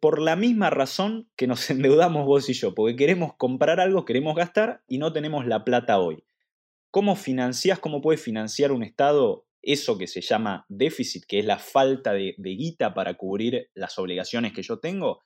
por 0.01 0.21
la 0.21 0.37
misma 0.37 0.71
razón 0.71 1.29
que 1.37 1.47
nos 1.47 1.69
endeudamos 1.71 2.27
vos 2.27 2.49
y 2.49 2.53
yo, 2.53 2.75
porque 2.75 2.97
queremos 2.97 3.35
comprar 3.37 3.81
algo, 3.81 4.05
queremos 4.05 4.37
gastar 4.37 4.83
y 4.87 4.99
no 4.99 5.13
tenemos 5.13 5.47
la 5.47 5.65
plata 5.65 5.99
hoy. 5.99 6.25
¿Cómo 6.91 7.17
financiás, 7.17 7.81
cómo 7.81 8.01
puede 8.01 8.19
financiar 8.19 8.71
un 8.71 8.85
Estado 8.85 9.47
eso 9.67 9.97
que 9.99 10.07
se 10.07 10.21
llama 10.21 10.67
déficit, 10.69 11.25
que 11.27 11.39
es 11.39 11.45
la 11.45 11.59
falta 11.59 12.13
de, 12.13 12.35
guita 12.39 12.95
para 12.95 13.15
cubrir 13.15 13.71
las 13.75 13.99
obligaciones 13.99 14.53
que 14.53 14.63
yo 14.63 14.79
tengo, 14.79 15.23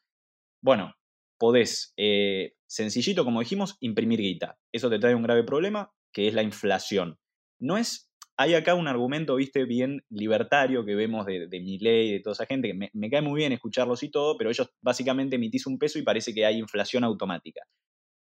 bueno, 0.63 0.95
podés, 1.39 1.93
eh, 1.97 2.55
sencillito 2.67 3.25
como 3.25 3.41
dijimos, 3.41 3.77
imprimir 3.81 4.21
guita. 4.21 4.59
Eso 4.73 4.91
te 4.91 4.99
trae 4.99 5.15
un 5.15 5.23
grave 5.23 5.45
problema, 5.45 5.93
que 6.13 6.29
es 6.29 6.35
la 6.35 6.43
inflación. 6.43 7.19
No 7.61 7.77
es, 7.77 8.11
hay 8.37 8.55
acá 8.55 8.75
un 8.75 8.89
argumento, 8.89 9.37
viste, 9.37 9.65
bien 9.65 10.05
libertario 10.11 10.85
que 10.85 10.95
vemos 10.95 11.27
de, 11.27 11.49
de 11.49 11.57
y 11.57 11.79
de 12.13 12.21
toda 12.23 12.35
esa 12.35 12.47
gente, 12.47 12.69
que 12.69 12.91
me, 12.93 13.11
cae 13.11 13.23
muy 13.23 13.39
bien 13.39 13.53
escucharlos 13.53 14.03
y 14.03 14.11
todo, 14.11 14.37
pero 14.37 14.51
ellos 14.51 14.71
básicamente 14.81 15.37
emitís 15.37 15.67
un 15.67 15.79
peso 15.79 15.99
y 15.99 16.03
parece 16.03 16.35
que 16.35 16.45
hay 16.45 16.59
inflación 16.59 17.05
automática. 17.05 17.63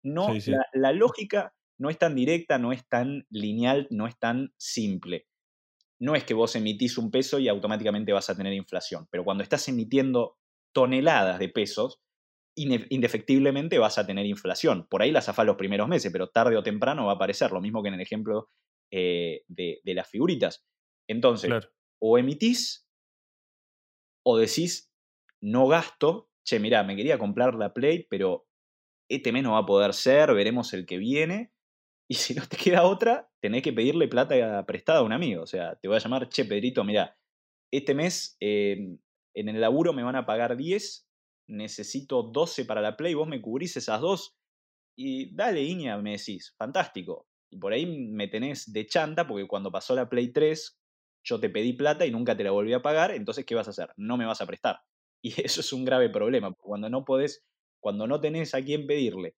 No, 0.02 0.28
la 0.72 0.92
lógica 0.92 1.54
no 1.78 1.88
es 1.88 1.98
tan 1.98 2.14
directa, 2.14 2.58
no 2.58 2.72
es 2.72 2.86
tan 2.88 3.24
lineal, 3.30 3.86
no 3.90 4.06
es 4.06 4.18
tan 4.18 4.52
simple 4.56 5.26
no 6.02 6.16
es 6.16 6.24
que 6.24 6.34
vos 6.34 6.56
emitís 6.56 6.98
un 6.98 7.12
peso 7.12 7.38
y 7.38 7.46
automáticamente 7.46 8.12
vas 8.12 8.28
a 8.28 8.36
tener 8.36 8.52
inflación, 8.52 9.06
pero 9.08 9.22
cuando 9.22 9.44
estás 9.44 9.68
emitiendo 9.68 10.36
toneladas 10.72 11.38
de 11.38 11.48
pesos, 11.48 12.00
indefectiblemente 12.54 13.78
vas 13.78 13.98
a 13.98 14.06
tener 14.06 14.26
inflación. 14.26 14.86
Por 14.88 15.02
ahí 15.02 15.10
la 15.10 15.22
zafás 15.22 15.46
los 15.46 15.56
primeros 15.56 15.88
meses, 15.88 16.12
pero 16.12 16.28
tarde 16.28 16.56
o 16.56 16.62
temprano 16.62 17.06
va 17.06 17.12
a 17.12 17.14
aparecer, 17.14 17.50
lo 17.50 17.60
mismo 17.60 17.82
que 17.82 17.88
en 17.88 17.94
el 17.94 18.00
ejemplo 18.00 18.50
eh, 18.90 19.44
de, 19.48 19.80
las 19.84 20.08
figuritas. 20.08 20.66
Entonces, 21.08 21.50
o 22.00 22.18
emitís 22.18 22.86
o 24.24 24.38
decís, 24.38 24.92
no 25.40 25.66
gasto, 25.66 26.30
che, 26.46 26.60
mirá, 26.60 26.84
me 26.84 26.96
quería 26.96 27.18
comprar 27.18 27.54
la 27.54 27.72
Play, 27.72 28.06
pero 28.08 28.46
este 29.10 29.32
mes 29.32 29.42
no 29.42 29.52
va 29.52 29.58
a 29.58 29.66
poder 29.66 29.94
ser, 29.94 30.32
veremos 30.32 30.72
el 30.74 30.86
que 30.86 30.98
viene, 30.98 31.52
y 32.08 32.14
si 32.14 32.34
no 32.34 32.46
te 32.46 32.56
queda 32.56 32.84
otra, 32.84 33.30
tenés 33.40 33.62
que 33.62 33.72
pedirle 33.72 34.08
plata 34.08 34.64
prestada 34.66 34.98
a 34.98 35.02
un 35.02 35.12
amigo. 35.12 35.42
O 35.42 35.46
sea, 35.46 35.76
te 35.76 35.88
voy 35.88 35.96
a 35.96 36.00
llamar, 36.00 36.28
che, 36.28 36.44
Pedrito, 36.44 36.84
mira, 36.84 37.16
este 37.72 37.94
mes 37.94 38.36
em, 38.40 38.98
en 39.34 39.48
el 39.48 39.60
laburo 39.60 39.92
me 39.92 40.02
van 40.02 40.16
a 40.16 40.26
pagar 40.26 40.56
10, 40.56 41.08
necesito 41.52 42.22
12 42.22 42.64
para 42.64 42.80
la 42.80 42.96
Play, 42.96 43.14
vos 43.14 43.28
me 43.28 43.40
cubrís 43.40 43.76
esas 43.76 44.00
dos. 44.00 44.34
Y 44.96 45.34
dale, 45.34 45.62
Iña, 45.62 45.96
me 45.98 46.12
decís, 46.12 46.54
fantástico. 46.58 47.26
Y 47.50 47.58
por 47.58 47.72
ahí 47.72 47.86
me 47.86 48.28
tenés 48.28 48.72
de 48.72 48.86
chanta 48.86 49.26
porque 49.26 49.46
cuando 49.46 49.70
pasó 49.70 49.94
la 49.94 50.08
Play 50.08 50.32
3 50.32 50.78
yo 51.24 51.38
te 51.38 51.50
pedí 51.50 51.72
plata 51.72 52.04
y 52.04 52.10
nunca 52.10 52.36
te 52.36 52.44
la 52.44 52.50
volví 52.50 52.72
a 52.72 52.82
pagar, 52.82 53.12
entonces 53.12 53.44
¿qué 53.44 53.54
vas 53.54 53.68
a 53.68 53.70
hacer? 53.70 53.90
No 53.96 54.16
me 54.16 54.26
vas 54.26 54.40
a 54.40 54.46
prestar. 54.46 54.80
Y 55.24 55.40
eso 55.40 55.60
es 55.60 55.72
un 55.72 55.84
grave 55.84 56.10
problema, 56.10 56.52
cuando 56.54 56.90
no 56.90 57.04
podés, 57.04 57.44
cuando 57.78 58.08
no 58.08 58.20
tenés 58.20 58.56
a 58.56 58.60
quién 58.60 58.88
pedirle, 58.88 59.36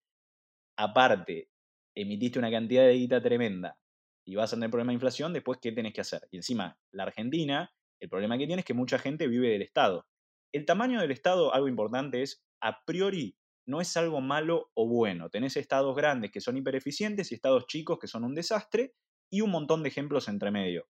aparte, 0.78 1.50
emitiste 1.94 2.38
una 2.38 2.50
cantidad 2.50 2.84
de 2.86 2.94
guita 2.94 3.22
tremenda 3.22 3.76
y 4.24 4.34
vas 4.34 4.50
a 4.50 4.56
tener 4.56 4.70
problema 4.70 4.92
de 4.92 4.94
inflación, 4.94 5.34
después 5.34 5.58
¿qué 5.60 5.72
tenés 5.72 5.92
que 5.92 6.00
hacer? 6.00 6.26
Y 6.30 6.38
encima, 6.38 6.78
la 6.90 7.02
Argentina, 7.02 7.70
el 8.00 8.08
problema 8.08 8.38
que 8.38 8.46
tiene 8.46 8.60
es 8.60 8.66
que 8.66 8.72
mucha 8.72 8.98
gente 8.98 9.28
vive 9.28 9.50
del 9.50 9.60
Estado. 9.60 10.06
El 10.54 10.66
tamaño 10.66 11.00
del 11.00 11.10
Estado, 11.10 11.52
algo 11.52 11.66
importante 11.66 12.22
es, 12.22 12.46
a 12.62 12.84
priori, 12.84 13.36
no 13.66 13.80
es 13.80 13.96
algo 13.96 14.20
malo 14.20 14.70
o 14.74 14.86
bueno. 14.86 15.28
Tenés 15.28 15.56
estados 15.56 15.96
grandes 15.96 16.30
que 16.30 16.40
son 16.40 16.56
hipereficientes 16.56 17.32
y 17.32 17.34
estados 17.34 17.66
chicos 17.66 17.98
que 17.98 18.06
son 18.06 18.22
un 18.22 18.36
desastre 18.36 18.94
y 19.32 19.40
un 19.40 19.50
montón 19.50 19.82
de 19.82 19.88
ejemplos 19.88 20.28
entre 20.28 20.52
medio. 20.52 20.86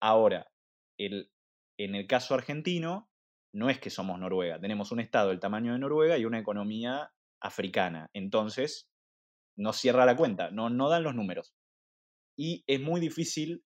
Ahora, 0.00 0.52
el, 1.00 1.32
en 1.80 1.96
el 1.96 2.06
caso 2.06 2.34
argentino, 2.34 3.10
no 3.52 3.70
es 3.70 3.80
que 3.80 3.90
somos 3.90 4.20
Noruega, 4.20 4.60
tenemos 4.60 4.92
un 4.92 5.00
Estado 5.00 5.30
del 5.30 5.40
tamaño 5.40 5.72
de 5.72 5.80
Noruega 5.80 6.16
y 6.16 6.24
una 6.24 6.38
economía 6.38 7.12
africana. 7.42 8.08
Entonces, 8.12 8.88
no 9.58 9.72
cierra 9.72 10.06
la 10.06 10.16
cuenta, 10.16 10.52
no, 10.52 10.70
no 10.70 10.88
dan 10.88 11.02
los 11.02 11.16
números. 11.16 11.56
Y 12.38 12.62
es 12.68 12.80
muy 12.80 13.00
difícil 13.00 13.64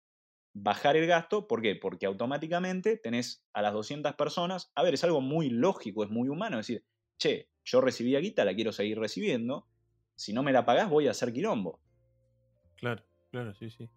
bajar 0.54 0.96
el 0.96 1.06
gasto, 1.06 1.46
¿por 1.46 1.62
qué? 1.62 1.76
Porque 1.76 2.06
automáticamente 2.06 2.96
tenés 2.96 3.44
a 3.52 3.62
las 3.62 3.72
200 3.72 4.14
personas, 4.14 4.72
a 4.74 4.82
ver, 4.82 4.94
es 4.94 5.04
algo 5.04 5.20
muy 5.20 5.50
lógico, 5.50 6.04
es 6.04 6.10
muy 6.10 6.28
humano, 6.28 6.58
es 6.58 6.66
decir, 6.66 6.84
che, 7.18 7.48
yo 7.64 7.80
recibí 7.80 8.16
a 8.16 8.20
guita, 8.20 8.44
la 8.44 8.54
quiero 8.54 8.72
seguir 8.72 8.98
recibiendo, 8.98 9.66
si 10.14 10.32
no 10.32 10.42
me 10.42 10.52
la 10.52 10.64
pagás 10.64 10.90
voy 10.90 11.06
a 11.06 11.12
hacer 11.12 11.32
quilombo. 11.32 11.80
Claro, 12.76 13.04
claro, 13.30 13.54
sí, 13.54 13.70
sí. 13.70 13.88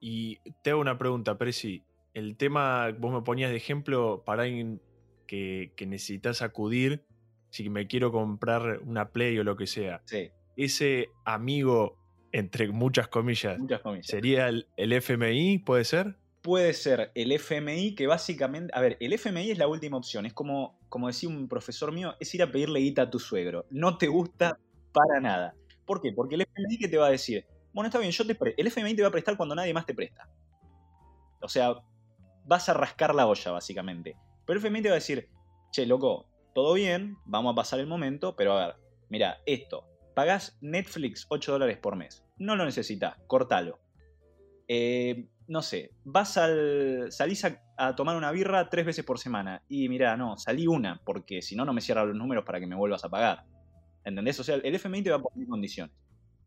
Y 0.00 0.38
te 0.62 0.70
hago 0.70 0.80
una 0.80 0.98
pregunta, 0.98 1.38
Presi. 1.38 1.84
El 2.12 2.36
tema, 2.36 2.90
vos 2.98 3.12
me 3.12 3.22
ponías 3.22 3.50
de 3.50 3.56
ejemplo 3.56 4.24
para 4.26 4.42
alguien 4.42 4.80
que, 5.26 5.72
necesitas 5.86 6.42
acudir, 6.42 7.04
si 7.50 7.70
me 7.70 7.86
quiero 7.86 8.10
comprar 8.10 8.80
una 8.84 9.10
Play 9.10 9.38
o 9.38 9.44
lo 9.44 9.56
que 9.56 9.66
sea. 9.66 10.02
Sí. 10.04 10.30
Ese 10.56 11.08
amigo, 11.24 11.98
entre 12.32 12.68
muchas 12.68 13.08
comillas, 13.08 13.58
¿sería 14.00 14.48
el, 14.48 14.66
FMI, 14.76 15.58
puede 15.58 15.84
ser? 15.84 16.16
Puede 16.40 16.72
ser 16.72 17.12
el 17.14 17.30
FMI, 17.30 17.94
que 17.94 18.06
básicamente, 18.06 18.72
a 18.74 18.80
ver, 18.80 18.96
el 19.00 19.12
FMI 19.12 19.52
es 19.52 19.58
la 19.58 19.68
última 19.68 19.98
opción, 19.98 20.26
es 20.26 20.32
como, 20.32 20.80
como 20.88 21.06
decía 21.06 21.28
un 21.28 21.46
profesor 21.46 21.92
mío, 21.92 22.16
es 22.18 22.34
ir 22.34 22.42
a 22.42 22.50
pedirle 22.50 22.80
guita 22.80 23.02
a 23.02 23.10
tu 23.10 23.18
suegro. 23.20 23.66
No 23.70 23.96
te 23.96 24.08
gusta 24.08 24.58
para 24.92 25.20
nada. 25.20 25.54
¿Por 25.84 26.00
qué? 26.00 26.12
Porque 26.12 26.34
el 26.34 26.42
FMI 26.42 26.78
que 26.78 26.88
te 26.88 26.98
va 26.98 27.06
a 27.06 27.10
decir, 27.10 27.46
bueno, 27.72 27.86
está 27.86 27.98
bien, 27.98 28.10
yo 28.10 28.26
te 28.26 28.36
el 28.56 28.66
FMI 28.66 28.94
te 28.94 29.02
va 29.02 29.08
a 29.08 29.12
prestar 29.12 29.36
cuando 29.36 29.54
nadie 29.54 29.74
más 29.74 29.86
te 29.86 29.94
presta. 29.94 30.28
O 31.40 31.48
sea, 31.48 31.74
vas 32.44 32.68
a 32.68 32.74
rascar 32.74 33.14
la 33.14 33.26
olla, 33.26 33.52
básicamente. 33.52 34.16
Pero 34.44 34.58
el 34.58 34.66
FMI 34.66 34.82
te 34.82 34.88
va 34.88 34.94
a 34.94 34.96
decir, 34.96 35.28
che, 35.70 35.86
loco, 35.86 36.26
todo 36.54 36.74
bien, 36.74 37.16
vamos 37.24 37.52
a 37.52 37.56
pasar 37.56 37.78
el 37.78 37.86
momento, 37.86 38.34
pero 38.36 38.58
a 38.58 38.66
ver, 38.66 38.76
mira, 39.08 39.38
esto, 39.46 39.86
pagás 40.14 40.56
Netflix 40.60 41.26
8 41.28 41.52
dólares 41.52 41.78
por 41.78 41.96
mes. 41.96 42.24
No 42.38 42.56
lo 42.56 42.64
necesitas, 42.64 43.16
cortalo. 43.26 43.80
Eh, 44.68 45.28
no 45.48 45.62
sé, 45.62 45.90
vas 46.04 46.36
al. 46.36 47.10
salís 47.10 47.44
a, 47.44 47.94
tomar 47.96 48.16
una 48.16 48.30
birra 48.30 48.70
tres 48.70 48.86
veces 48.86 49.04
por 49.04 49.18
semana. 49.18 49.62
Y 49.68 49.88
mira, 49.88 50.16
no, 50.16 50.36
salí 50.36 50.66
una, 50.66 51.00
porque 51.04 51.42
si 51.42 51.56
no, 51.56 51.64
no 51.64 51.72
me 51.72 51.80
cierran 51.80 52.08
los 52.08 52.16
números 52.16 52.44
para 52.44 52.60
que 52.60 52.66
me 52.66 52.76
vuelvas 52.76 53.04
a 53.04 53.10
pagar. 53.10 53.44
¿Entendés? 54.04 54.38
O 54.40 54.44
sea, 54.44 54.56
el 54.56 54.74
FMI 54.74 55.02
te 55.02 55.10
va 55.10 55.16
a 55.16 55.22
poner 55.22 55.46
condiciones. 55.46 55.94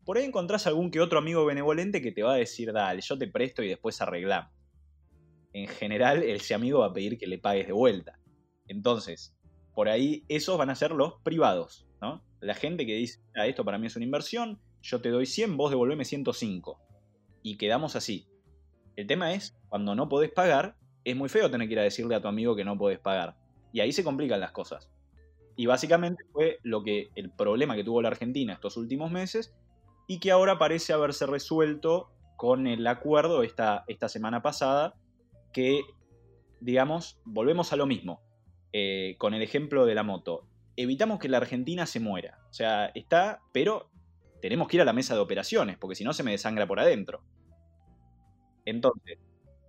Por 0.04 0.18
ahí 0.18 0.26
encontrás 0.26 0.68
algún 0.68 0.92
que 0.92 1.02
otro 1.02 1.20
amigo 1.20 1.46
benevolente 1.46 2.02
que 2.02 2.12
te 2.12 2.24
va 2.24 2.34
a 2.34 2.38
decir, 2.38 2.72
dale, 2.72 3.02
yo 3.02 3.18
te 3.18 3.28
presto 3.28 3.64
y 3.64 3.70
después 3.70 4.00
arreglamos. 4.02 4.52
En 5.54 5.68
general, 5.68 6.22
ese 6.22 6.54
amigo 6.54 6.80
va 6.80 6.88
a 6.88 6.94
pedir 6.94 7.18
que 7.18 7.28
le 7.28 7.40
pagues 7.40 7.68
de 7.68 7.74
vuelta. 7.74 8.20
Entonces, 8.68 9.36
por 9.74 9.90
ahí 9.90 10.24
esos 10.28 10.58
van 10.58 10.70
a 10.70 10.76
ser 10.76 10.92
los 10.92 11.16
privados, 11.24 11.88
La 12.42 12.54
gente 12.54 12.86
que 12.86 12.96
dice, 12.96 13.20
ah, 13.36 13.48
esto 13.48 13.66
para 13.66 13.78
mí 13.78 13.88
es 13.88 13.96
una 13.96 14.06
inversión, 14.06 14.60
yo 14.82 15.02
te 15.02 15.10
doy 15.10 15.26
100, 15.26 15.58
vos 15.58 15.72
devolveme 15.72 16.06
105. 16.06 16.80
Y 17.42 17.58
quedamos 17.58 17.96
así. 17.96 18.28
El 18.96 19.08
tema 19.08 19.34
es, 19.34 19.58
cuando 19.70 19.96
no 19.96 20.08
podés 20.10 20.32
pagar, 20.32 20.76
es 21.04 21.16
muy 21.16 21.30
feo 21.30 21.50
tener 21.50 21.68
que 21.68 21.74
ir 21.74 21.80
a 21.80 21.84
decirle 21.84 22.16
a 22.16 22.22
tu 22.22 22.28
amigo 22.28 22.56
que 22.56 22.66
no 22.66 22.78
podés 22.78 23.00
pagar. 23.00 23.36
Y 23.72 23.80
ahí 23.80 23.92
se 23.92 24.04
complican 24.04 24.40
las 24.40 24.52
cosas. 24.52 24.90
Y 25.56 25.66
básicamente 25.66 26.24
fue 26.32 26.60
lo 26.64 26.84
que 26.84 27.10
el 27.16 27.32
problema 27.32 27.76
que 27.76 27.84
tuvo 27.84 28.02
la 28.02 28.10
Argentina 28.10 28.54
estos 28.54 28.78
últimos 28.78 29.12
meses 29.12 29.54
y 30.08 30.20
que 30.20 30.32
ahora 30.32 30.58
parece 30.58 30.94
haberse 30.94 31.26
resuelto 31.26 32.10
con 32.36 32.68
el 32.68 32.86
acuerdo 32.88 33.44
esta, 33.44 33.86
esta 33.88 34.10
semana 34.10 34.42
pasada, 34.42 34.96
que, 35.54 35.82
digamos, 36.60 37.20
volvemos 37.24 37.72
a 37.72 37.78
lo 37.78 37.86
mismo, 37.86 38.22
eh, 38.74 39.16
con 39.18 39.34
el 39.34 39.42
ejemplo 39.42 39.86
de 39.86 39.96
la 39.96 40.04
moto. 40.04 40.46
Evitamos 40.78 41.20
que 41.20 41.30
la 41.30 41.38
Argentina 41.38 41.86
se 41.86 42.00
muera. 42.00 42.40
O 42.50 42.54
sea, 42.54 42.88
está, 42.96 43.42
pero 43.52 43.90
tenemos 44.42 44.68
que 44.68 44.78
ir 44.78 44.82
a 44.82 44.86
la 44.86 44.94
mesa 44.94 45.16
de 45.16 45.22
operaciones, 45.22 45.78
porque 45.78 45.96
si 45.96 46.04
no 46.04 46.14
se 46.14 46.24
me 46.24 46.32
desangra 46.32 46.68
por 46.68 46.80
adentro. 46.80 47.24
Entonces, 48.66 49.20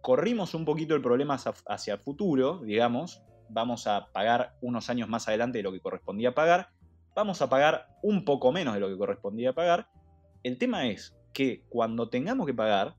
corrimos 0.03 0.55
un 0.55 0.65
poquito 0.65 0.95
el 0.95 1.03
problema 1.03 1.37
hacia 1.67 1.95
el 1.95 2.01
futuro, 2.01 2.61
digamos, 2.65 3.23
vamos 3.49 3.87
a 3.87 4.13
pagar 4.13 4.57
unos 4.61 4.91
años 4.91 5.09
más 5.09 5.29
adelante 5.29 5.59
de 5.59 5.65
lo 5.65 5.73
que 5.73 5.81
correspondía 5.81 6.35
pagar, 6.35 6.71
vamos 7.15 7.43
a 7.43 7.49
pagar 7.49 7.89
un 8.03 8.25
poco 8.25 8.53
menos 8.53 8.75
de 8.75 8.81
lo 8.81 8.89
que 8.89 8.97
correspondía 8.97 9.53
pagar, 9.53 9.89
el 10.43 10.59
tema 10.59 10.87
es 10.87 11.17
que 11.33 11.65
cuando 11.69 12.09
tengamos 12.09 12.47
que 12.47 12.55
pagar, 12.55 12.95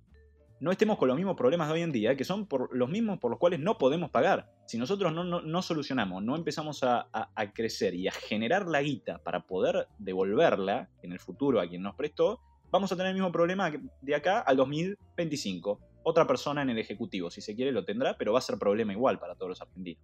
no 0.59 0.71
estemos 0.71 0.97
con 0.97 1.07
los 1.07 1.17
mismos 1.17 1.35
problemas 1.35 1.67
de 1.67 1.75
hoy 1.75 1.81
en 1.81 1.91
día, 1.91 2.15
que 2.15 2.23
son 2.23 2.47
por 2.47 2.75
los 2.75 2.89
mismos 2.89 3.19
por 3.19 3.31
los 3.31 3.39
cuales 3.39 3.59
no 3.59 3.77
podemos 3.77 4.09
pagar. 4.09 4.51
Si 4.65 4.77
nosotros 4.77 5.13
no, 5.13 5.61
solucionamos, 5.61 6.23
no 6.23 6.35
empezamos 6.35 6.83
a, 6.83 7.07
crecer 7.53 7.93
y 7.93 8.07
a 8.07 8.11
generar 8.11 8.67
la 8.67 8.81
guita 8.81 9.19
para 9.19 9.41
poder 9.41 9.87
devolverla 9.99 10.89
en 11.03 11.11
el 11.11 11.19
futuro 11.19 11.59
a 11.59 11.67
quien 11.67 11.83
nos 11.83 11.95
prestó, 11.95 12.39
vamos 12.71 12.91
a 12.91 12.95
tener 12.95 13.09
el 13.09 13.15
mismo 13.15 13.31
problema 13.31 13.71
de 14.01 14.15
acá 14.15 14.39
al 14.39 14.57
2025. 14.57 15.79
Otra 16.03 16.25
persona 16.25 16.61
en 16.61 16.69
el 16.69 16.79
Ejecutivo, 16.79 17.29
si 17.29 17.41
se 17.41 17.55
quiere, 17.55 17.71
lo 17.71 17.85
tendrá, 17.85 18.17
pero 18.17 18.33
va 18.33 18.39
a 18.39 18.41
ser 18.41 18.57
problema 18.57 18.93
igual 18.93 19.19
para 19.19 19.35
todos 19.35 19.49
los 19.49 19.61
argentinos. 19.61 20.03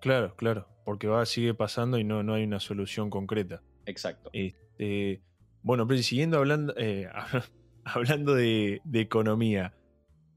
Claro, 0.00 0.34
claro, 0.36 0.66
porque 0.84 1.06
va, 1.06 1.26
sigue 1.26 1.52
pasando 1.52 1.98
y 1.98 2.04
no, 2.04 2.22
no 2.22 2.34
hay 2.34 2.44
una 2.44 2.60
solución 2.60 3.10
concreta. 3.10 3.62
Exacto. 3.84 4.30
Este, 4.32 5.20
bueno, 5.62 5.86
pero 5.86 6.02
siguiendo 6.02 6.38
hablando, 6.38 6.72
eh, 6.76 7.08
hablando 7.84 8.34
de, 8.34 8.80
economía, 8.92 9.74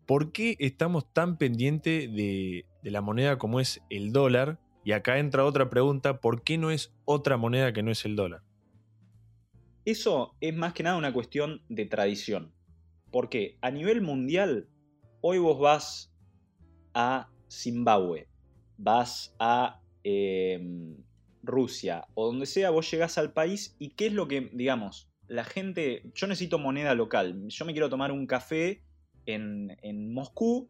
¿por 0.06 0.32
qué 0.32 0.56
estamos 0.60 1.12
tan 1.14 1.38
pendientes 1.38 2.14
de, 2.14 2.66
la 2.84 3.02
moneda 3.02 3.38
como 3.38 3.60
es 3.60 3.82
el 3.90 4.12
dólar? 4.12 4.60
Y 4.84 4.92
acá 4.92 5.18
entra 5.20 5.46
otra 5.46 5.70
pregunta, 5.70 6.20
¿por 6.20 6.44
qué 6.44 6.58
no 6.58 6.72
es 6.72 6.94
otra 7.06 7.38
moneda 7.38 7.72
que 7.72 7.84
no 7.84 7.92
es 7.92 8.04
el 8.06 8.16
dólar? 8.16 8.42
Eso 9.86 10.36
es 10.42 10.56
más 10.56 10.74
que 10.74 10.84
nada 10.84 10.98
una 10.98 11.14
cuestión 11.14 11.62
de 11.70 11.86
tradición. 11.86 12.54
Porque 13.12 13.58
a 13.62 13.72
nivel 13.72 14.02
mundial, 14.02 14.68
hoy 15.22 15.38
vos 15.38 15.60
vas 15.60 16.14
a 16.94 17.30
Zimbabue, 17.50 18.28
vas 18.78 19.36
a 19.40 19.82
em, 20.04 20.98
Rusia 21.44 22.08
o 22.14 22.28
donde 22.28 22.46
sea, 22.46 22.72
vos 22.72 22.90
llegás 22.90 23.18
al 23.18 23.34
país 23.34 23.76
y 23.80 23.90
qué 23.92 24.08
es 24.08 24.14
lo 24.14 24.28
que, 24.28 24.50
digamos, 24.54 25.13
la 25.28 25.44
gente, 25.44 26.04
yo 26.14 26.28
necesito 26.28 26.60
moneda 26.60 26.94
local, 26.96 27.48
yo 27.48 27.66
me 27.66 27.74
quiero 27.74 27.90
tomar 27.90 28.12
un 28.12 28.28
café 28.28 28.84
en, 29.26 30.14
Moscú 30.14 30.70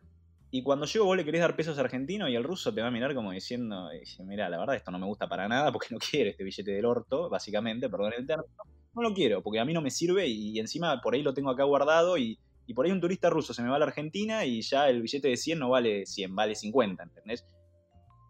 y 0.51 0.61
cuando 0.61 0.85
llego 0.85 1.05
vos 1.05 1.17
le 1.17 1.25
querés 1.25 1.41
dar 1.41 1.55
pesos 1.55 1.79
argentinos 1.79 2.29
y 2.29 2.35
el 2.35 2.43
ruso 2.43 2.73
te 2.73 2.81
va 2.81 2.87
a 2.87 2.91
mirar 2.91 3.15
como 3.15 3.31
diciendo, 3.31 3.89
mira, 4.25 4.49
la 4.49 4.59
verdad 4.59 4.75
esto 4.75 4.91
no 4.91 4.99
me 4.99 5.07
gusta 5.07 5.27
para 5.27 5.47
nada 5.47 5.71
porque 5.71 5.87
no 5.91 5.97
quiere 6.11 6.31
este 6.31 6.43
billete 6.43 6.71
del 6.71 6.85
orto, 6.85 7.29
básicamente, 7.29 7.89
perdón 7.89 8.13
el 8.17 8.27
término, 8.27 8.53
no 8.93 9.01
lo 9.01 9.13
quiero 9.13 9.41
porque 9.41 9.59
a 9.59 9.65
mí 9.65 9.73
no 9.73 9.81
me 9.81 9.89
sirve 9.89 10.27
y, 10.27 10.59
encima 10.59 11.01
por 11.01 11.15
ahí 11.15 11.23
lo 11.23 11.33
tengo 11.33 11.49
acá 11.49 11.63
guardado 11.63 12.17
y, 12.17 12.39
por 12.75 12.85
ahí 12.85 12.91
un 12.91 13.01
turista 13.01 13.29
ruso 13.29 13.53
se 13.53 13.61
me 13.61 13.69
va 13.69 13.75
a 13.75 13.79
la 13.79 13.85
Argentina 13.85 14.45
y 14.45 14.61
ya 14.61 14.89
el 14.89 15.01
billete 15.01 15.27
de 15.27 15.37
100 15.37 15.59
no 15.59 15.69
vale 15.69 16.05
100, 16.05 16.35
vale 16.35 16.55
50, 16.55 17.03
¿entendés? 17.03 17.45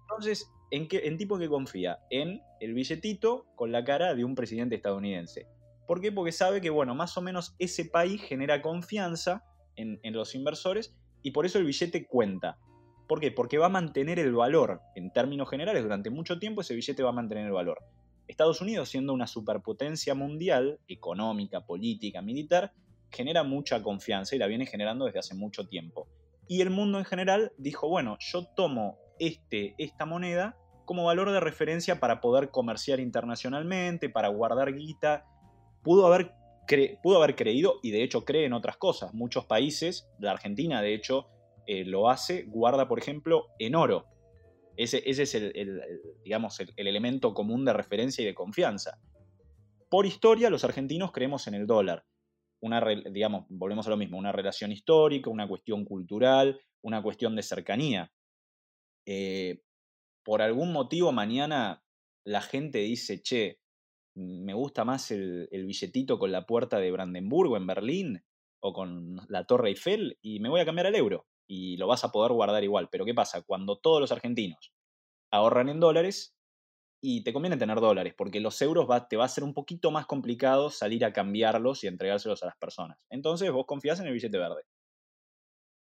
Entonces, 0.02 0.52
¿en, 0.72 0.88
qué, 0.88 1.02
en 1.06 1.18
tipo 1.18 1.38
que 1.38 1.48
confía? 1.48 2.00
En 2.10 2.42
el 2.60 2.74
billetito 2.74 3.46
con 3.56 3.72
la 3.72 3.84
cara 3.84 4.16
de 4.16 4.26
un 4.26 4.36
presidente 4.36 4.76
estadounidense. 4.76 5.48
¿Por 5.94 6.02
qué? 6.02 6.12
Porque 6.12 6.32
sabe 6.32 6.60
que, 6.60 6.72
bueno, 6.72 6.96
más 6.96 7.16
o 7.18 7.22
menos 7.22 7.56
ese 7.60 7.86
país 7.86 8.20
genera 8.20 8.64
confianza 8.64 9.44
en, 9.76 10.00
los 10.12 10.34
inversores 10.34 10.98
y 11.22 11.30
por 11.30 11.46
eso 11.46 11.60
el 11.60 11.66
billete 11.66 12.08
cuenta. 12.08 12.58
¿Por 13.08 13.20
qué? 13.20 13.30
Porque 13.30 13.60
va 13.60 13.68
a 13.68 13.70
mantener 13.70 14.18
el 14.18 14.34
valor. 14.34 14.82
En 14.96 15.14
términos 15.14 15.48
generales, 15.52 15.84
durante 15.84 16.10
mucho 16.10 16.40
tiempo 16.40 16.62
ese 16.62 16.74
billete 16.74 17.04
va 17.04 17.10
a 17.10 17.14
mantener 17.14 17.46
el 17.46 17.52
valor. 17.52 17.78
Estados 18.28 18.60
Unidos, 18.60 18.90
siendo 18.90 19.14
una 19.14 19.28
superpotencia 19.28 20.16
mundial, 20.16 20.80
económica, 20.88 21.64
política, 21.64 22.24
militar, 22.24 22.74
genera 23.12 23.44
mucha 23.44 23.84
confianza 23.84 24.36
y 24.36 24.40
la 24.40 24.48
viene 24.48 24.66
generando 24.66 25.06
desde 25.06 25.20
hace 25.20 25.36
mucho 25.36 25.68
tiempo. 25.68 26.08
Y 26.48 26.62
el 26.62 26.72
mundo 26.72 26.98
en 26.98 27.06
general 27.06 27.52
dijo, 27.60 27.88
bueno, 27.88 28.18
yo 28.20 28.48
tomo 28.56 28.98
este, 29.20 29.76
esta 29.78 30.08
moneda 30.08 30.58
como 30.86 31.06
valor 31.06 31.32
de 31.32 31.40
referencia 31.40 32.00
para 32.00 32.20
poder 32.20 32.50
comerciar 32.50 33.00
internacionalmente, 33.00 34.10
para 34.10 34.30
guardar 34.30 34.74
guita 34.74 35.28
pudo 35.84 36.08
haber 36.08 36.34
pudo 37.02 37.22
haber 37.22 37.36
creído 37.36 37.80
y 37.84 37.92
de 37.92 38.04
hecho 38.04 38.26
cree 38.26 38.46
en 38.46 38.54
otras 38.54 38.78
cosas. 38.78 39.14
Muchos 39.14 39.46
países, 39.46 40.08
la 40.20 40.32
Argentina 40.32 40.82
de 40.82 40.94
hecho 40.94 41.28
eh, 41.68 41.86
lo 41.86 42.10
hace, 42.10 42.44
guarda 42.44 42.88
por 42.88 43.00
ejemplo 43.00 43.48
en 43.60 43.76
oro. 43.76 44.08
Ese, 44.76 45.04
ese 45.06 45.24
es 45.24 45.36
el, 45.36 45.82
digamos, 46.24 46.60
el, 46.60 46.88
elemento 46.88 47.34
común 47.34 47.64
de 47.64 47.74
referencia 47.74 48.24
y 48.24 48.26
de 48.26 48.34
confianza. 48.34 49.00
Por 49.90 50.08
historia, 50.08 50.50
los 50.50 50.64
argentinos 50.64 51.12
creemos 51.12 51.46
en 51.48 51.54
el 51.54 51.68
dólar. 51.68 52.06
Una, 52.60 52.84
digamos, 53.12 53.46
volvemos 53.50 53.86
a 53.86 53.92
lo 53.92 53.98
mismo, 53.98 54.18
una 54.18 54.32
relación 54.32 54.72
histórica, 54.72 55.30
una 55.30 55.48
cuestión 55.48 55.86
cultural, 55.86 56.60
una 56.82 57.04
cuestión 57.04 57.36
de 57.36 57.44
cercanía. 57.44 58.12
Eh, 59.06 59.62
por 60.24 60.42
algún 60.42 60.72
motivo 60.72 61.12
mañana 61.12 61.84
la 62.24 62.42
gente 62.42 62.80
dice, 62.80 63.22
che, 63.22 63.60
me 64.16 64.54
gusta 64.54 64.86
más 64.86 65.12
el, 65.12 65.48
billetito 65.52 66.20
con 66.20 66.32
la 66.32 66.46
puerta 66.46 66.78
de 66.80 66.92
Brandenburgo 66.92 67.58
en 67.58 67.68
Berlín 67.68 68.24
o 68.60 68.74
con 68.74 69.22
la 69.28 69.46
Torre 69.46 69.70
Eiffel 69.70 70.18
y 70.22 70.40
me 70.40 70.50
voy 70.50 70.62
a 70.62 70.66
cambiar 70.66 70.88
al 70.88 70.96
euro 70.96 71.28
y 71.48 71.78
lo 71.78 71.88
vas 71.88 72.04
a 72.04 72.12
poder 72.12 72.32
guardar 72.32 72.64
igual. 72.64 72.90
Pero 72.92 73.06
¿qué 73.06 73.14
pasa? 73.14 73.42
Cuando 73.42 73.80
todos 73.80 74.00
los 74.00 74.12
argentinos 74.12 74.74
ahorran 75.32 75.70
en 75.70 75.80
dólares 75.80 76.36
y 77.02 77.24
te 77.24 77.34
conviene 77.34 77.58
tener 77.58 77.80
dólares 77.80 78.14
porque 78.18 78.40
los 78.40 78.62
euros 78.62 78.88
te 79.10 79.18
va 79.18 79.26
a 79.26 79.30
ser 79.30 79.44
un 79.44 79.54
poquito 79.54 79.92
más 79.92 80.06
complicado 80.06 80.70
salir 80.70 81.04
a 81.04 81.12
cambiarlos 81.12 81.84
y 81.84 81.88
entregárselos 81.88 82.44
a 82.44 82.48
las 82.48 82.58
personas. 82.58 82.98
Entonces 83.10 83.52
vos 83.52 83.66
confías 83.66 84.00
en 84.00 84.08
el 84.08 84.14
billete 84.14 84.38
verde. 84.38 84.64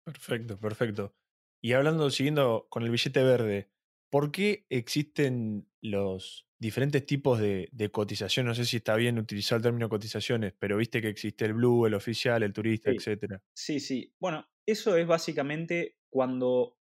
Perfecto, 0.05 0.59
perfecto. 0.59 1.15
Y 1.63 1.75
hablando, 1.75 2.11
siguiendo 2.11 2.67
con 2.71 2.83
el 2.83 2.91
billete 2.91 3.23
verde, 3.23 3.71
¿por 4.11 4.33
qué 4.33 4.67
existen 4.69 5.69
los 5.81 6.49
diferentes 6.63 7.05
tipos 7.05 7.41
de, 7.41 7.91
cotización. 7.91 8.47
No 8.47 8.55
sé 8.55 8.65
si 8.65 8.77
está 8.77 8.95
bien 8.95 9.19
utilizar 9.19 9.57
el 9.57 9.63
término 9.63 9.89
cotizaciones, 9.89 10.55
pero 10.57 10.77
viste 10.77 11.03
que 11.03 11.09
existe 11.09 11.45
el 11.45 11.55
blue, 11.55 11.87
el 11.87 11.95
oficial, 11.95 12.45
el 12.45 12.53
turista, 12.53 12.91
sí. 12.91 12.97
etcétera. 12.97 13.43
Sí, 13.53 13.81
sí. 13.81 14.15
Bueno, 14.21 14.47
eso 14.65 14.97
es 14.97 15.05
básicamente 15.05 15.99
cuando, 16.09 16.79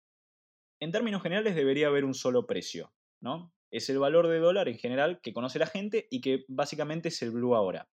en 0.80 0.94
términos 0.94 1.22
generales, 1.22 1.56
debería 1.56 1.88
haber 1.88 2.06
un 2.06 2.14
solo 2.14 2.48
precio, 2.48 2.94
¿no? 3.20 3.54
Es 3.70 3.90
el 3.90 4.00
valor 4.00 4.30
de 4.30 4.40
dólar 4.40 4.70
en 4.70 4.78
general 4.78 5.20
que 5.22 5.34
conoce 5.34 5.60
la 5.60 5.68
gente 5.68 6.08
y 6.10 6.22
que 6.22 6.46
básicamente 6.48 7.10
es 7.10 7.22
el 7.22 7.32
blue 7.32 7.54
ahora. 7.54 7.90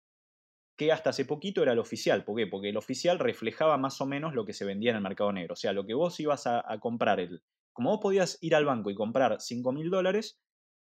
Que 0.77 0.91
hasta 0.91 1.11
hace 1.11 1.23
poquito 1.23 1.63
era 1.63 1.71
el 1.71 1.79
oficial. 1.79 2.25
¿Por 2.25 2.35
qué? 2.35 2.47
Porque 2.47 2.69
el 2.69 2.77
oficial 2.77 3.19
reflejaba 3.19 3.77
más 3.77 4.01
o 4.01 4.05
menos 4.05 4.33
lo 4.33 4.43
que 4.43 4.53
se 4.53 4.65
vendía 4.65 4.91
en 4.91 4.97
el 4.97 5.03
mercado 5.03 5.31
negro. 5.31 5.53
O 5.53 5.57
sea, 5.57 5.71
lo 5.71 5.85
que 5.85 5.93
vos 5.93 6.19
ibas 6.19 6.45
a, 6.45 6.61
a 6.69 6.79
comprar, 6.81 7.21
el, 7.21 7.41
como 7.71 7.91
vos 7.91 7.99
podías 8.01 8.37
ir 8.41 8.53
al 8.53 8.65
banco 8.65 8.89
y 8.89 8.95
comprar 8.95 9.39
5 9.39 9.71
mil 9.71 9.89
dólares, 9.89 10.41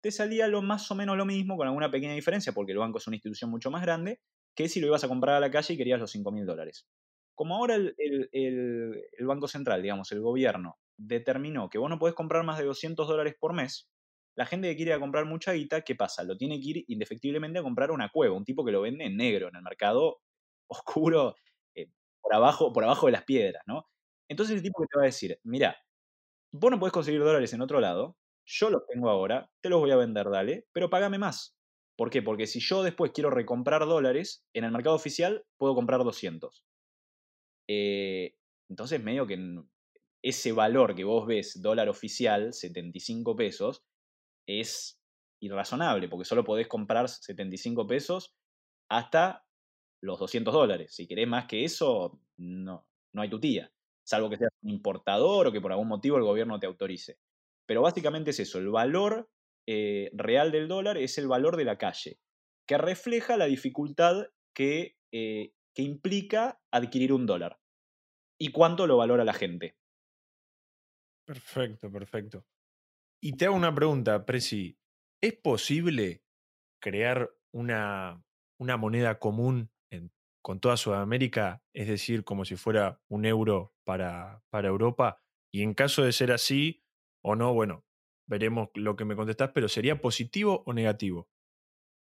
te 0.01 0.11
salía 0.11 0.47
lo 0.47 0.61
más 0.61 0.89
o 0.91 0.95
menos 0.95 1.17
lo 1.17 1.25
mismo, 1.25 1.57
con 1.57 1.67
alguna 1.67 1.91
pequeña 1.91 2.13
diferencia, 2.13 2.53
porque 2.53 2.71
el 2.71 2.77
banco 2.77 2.97
es 2.97 3.07
una 3.07 3.15
institución 3.15 3.49
mucho 3.49 3.71
más 3.71 3.81
grande, 3.81 4.19
que 4.55 4.69
si 4.69 4.79
lo 4.79 4.87
ibas 4.87 5.03
a 5.03 5.07
comprar 5.07 5.35
a 5.35 5.39
la 5.39 5.51
calle 5.51 5.73
y 5.73 5.77
querías 5.77 5.99
los 5.99 6.11
5 6.11 6.31
mil 6.31 6.45
dólares. 6.45 6.87
Como 7.35 7.55
ahora 7.55 7.75
el, 7.75 9.07
Banco 9.21 9.47
Central, 9.47 9.81
digamos, 9.81 10.11
el 10.11 10.21
gobierno, 10.21 10.77
determinó 10.97 11.69
que 11.69 11.77
vos 11.77 11.89
no 11.89 11.99
podés 11.99 12.15
comprar 12.15 12.43
más 12.43 12.57
de 12.57 12.65
200 12.65 13.07
dólares 13.07 13.35
por 13.39 13.53
mes, 13.53 13.89
la 14.35 14.45
gente 14.45 14.69
que 14.69 14.75
quiere 14.75 14.97
comprar 14.99 15.25
mucha 15.25 15.53
guita, 15.53 15.81
¿qué 15.81 15.95
pasa? 15.95 16.23
Lo 16.23 16.37
tiene 16.37 16.59
que 16.59 16.69
ir 16.69 16.85
indefectiblemente 16.87 17.59
a 17.59 17.63
comprar 17.63 17.91
una 17.91 18.09
cueva, 18.09 18.35
un 18.35 18.45
tipo 18.45 18.63
que 18.63 18.71
lo 18.71 18.81
vende 18.81 19.05
en 19.05 19.17
negro, 19.17 19.49
en 19.49 19.55
el 19.55 19.61
mercado 19.61 20.21
oscuro, 20.67 21.35
eh, 21.75 21.89
por, 22.21 22.33
abajo, 22.33 22.71
por 22.71 22.83
abajo 22.83 23.07
de 23.07 23.11
las 23.13 23.23
piedras, 23.23 23.63
¿no? 23.67 23.85
Entonces 24.29 24.55
el 24.55 24.61
tipo 24.61 24.81
que 24.81 24.87
te 24.87 24.97
va 24.97 25.03
a 25.03 25.07
decir, 25.07 25.39
mira, 25.43 25.75
vos 26.51 26.71
no 26.71 26.79
podés 26.79 26.93
conseguir 26.93 27.21
dólares 27.21 27.51
en 27.53 27.61
otro 27.61 27.79
lado, 27.79 28.15
yo 28.49 28.69
los 28.71 28.85
tengo 28.87 29.09
ahora, 29.09 29.49
te 29.61 29.69
los 29.69 29.79
voy 29.79 29.91
a 29.91 29.95
vender, 29.95 30.29
dale, 30.29 30.65
pero 30.73 30.89
págame 30.89 31.19
más. 31.19 31.55
¿Por 31.95 32.09
qué? 32.09 32.21
Porque 32.21 32.47
si 32.47 32.59
yo 32.59 32.81
después 32.81 33.11
quiero 33.13 33.29
recomprar 33.29 33.85
dólares, 33.85 34.43
en 34.53 34.63
el 34.63 34.71
mercado 34.71 34.95
oficial 34.95 35.45
puedo 35.57 35.75
comprar 35.75 36.03
200. 36.03 36.65
Eh, 37.67 38.33
entonces, 38.69 39.03
medio 39.03 39.27
que 39.27 39.37
ese 40.23 40.51
valor 40.51 40.95
que 40.95 41.03
vos 41.03 41.27
ves, 41.27 41.61
dólar 41.61 41.89
oficial, 41.89 42.53
75 42.53 43.35
pesos, 43.35 43.83
es 44.47 44.99
irrazonable, 45.41 46.09
porque 46.09 46.25
solo 46.25 46.43
podés 46.43 46.67
comprar 46.67 47.07
75 47.07 47.85
pesos 47.85 48.33
hasta 48.89 49.45
los 50.01 50.19
200 50.19 50.53
dólares. 50.53 50.95
Si 50.95 51.07
querés 51.07 51.27
más 51.27 51.45
que 51.45 51.63
eso, 51.63 52.19
no, 52.37 52.87
no 53.13 53.21
hay 53.21 53.29
tu 53.29 53.39
tía. 53.39 53.71
Salvo 54.03 54.29
que 54.29 54.37
seas 54.37 54.51
un 54.63 54.71
importador 54.71 55.47
o 55.47 55.51
que 55.51 55.61
por 55.61 55.71
algún 55.71 55.87
motivo 55.87 56.17
el 56.17 56.23
gobierno 56.23 56.59
te 56.59 56.65
autorice. 56.65 57.19
Pero 57.69 57.83
básicamente 57.83 58.31
es 58.31 58.39
eso, 58.39 58.57
el 58.57 58.69
valor 58.69 59.29
eh, 59.67 60.09
real 60.13 60.51
del 60.51 60.67
dólar 60.67 60.97
es 60.97 61.19
el 61.19 61.27
valor 61.27 61.55
de 61.55 61.65
la 61.65 61.77
calle, 61.77 62.19
que 62.67 62.79
refleja 62.79 63.37
la 63.37 63.45
dificultad 63.45 64.25
que, 64.55 64.97
eh, 65.13 65.53
que 65.75 65.83
implica 65.83 66.59
adquirir 66.71 67.13
un 67.13 67.27
dólar 67.27 67.59
y 68.41 68.51
cuánto 68.51 68.87
lo 68.87 68.97
valora 68.97 69.23
la 69.23 69.35
gente. 69.35 69.77
Perfecto, 71.27 71.91
perfecto. 71.91 72.47
Y 73.21 73.33
te 73.33 73.45
hago 73.45 73.55
una 73.55 73.75
pregunta, 73.75 74.25
Presi. 74.25 74.79
¿Es 75.21 75.35
posible 75.35 76.23
crear 76.81 77.29
una, 77.53 78.25
una 78.57 78.77
moneda 78.77 79.19
común 79.19 79.69
con 80.41 80.59
toda 80.59 80.75
Sudamérica? 80.75 81.61
Es 81.75 81.87
decir, 81.87 82.23
como 82.23 82.45
si 82.45 82.55
fuera 82.55 82.99
un 83.09 83.25
euro 83.25 83.75
para, 83.83 84.43
para 84.49 84.69
Europa. 84.69 85.21
Y 85.53 85.61
en 85.61 85.75
caso 85.75 86.01
de 86.01 86.13
ser 86.13 86.31
así, 86.31 86.83
o 87.21 87.35
no, 87.35 87.53
bueno, 87.53 87.85
veremos 88.27 88.69
lo 88.75 88.95
que 88.95 89.05
me 89.05 89.15
contestás, 89.15 89.51
pero 89.53 89.67
¿sería 89.67 90.01
positivo 90.01 90.63
o 90.65 90.73
negativo? 90.73 91.27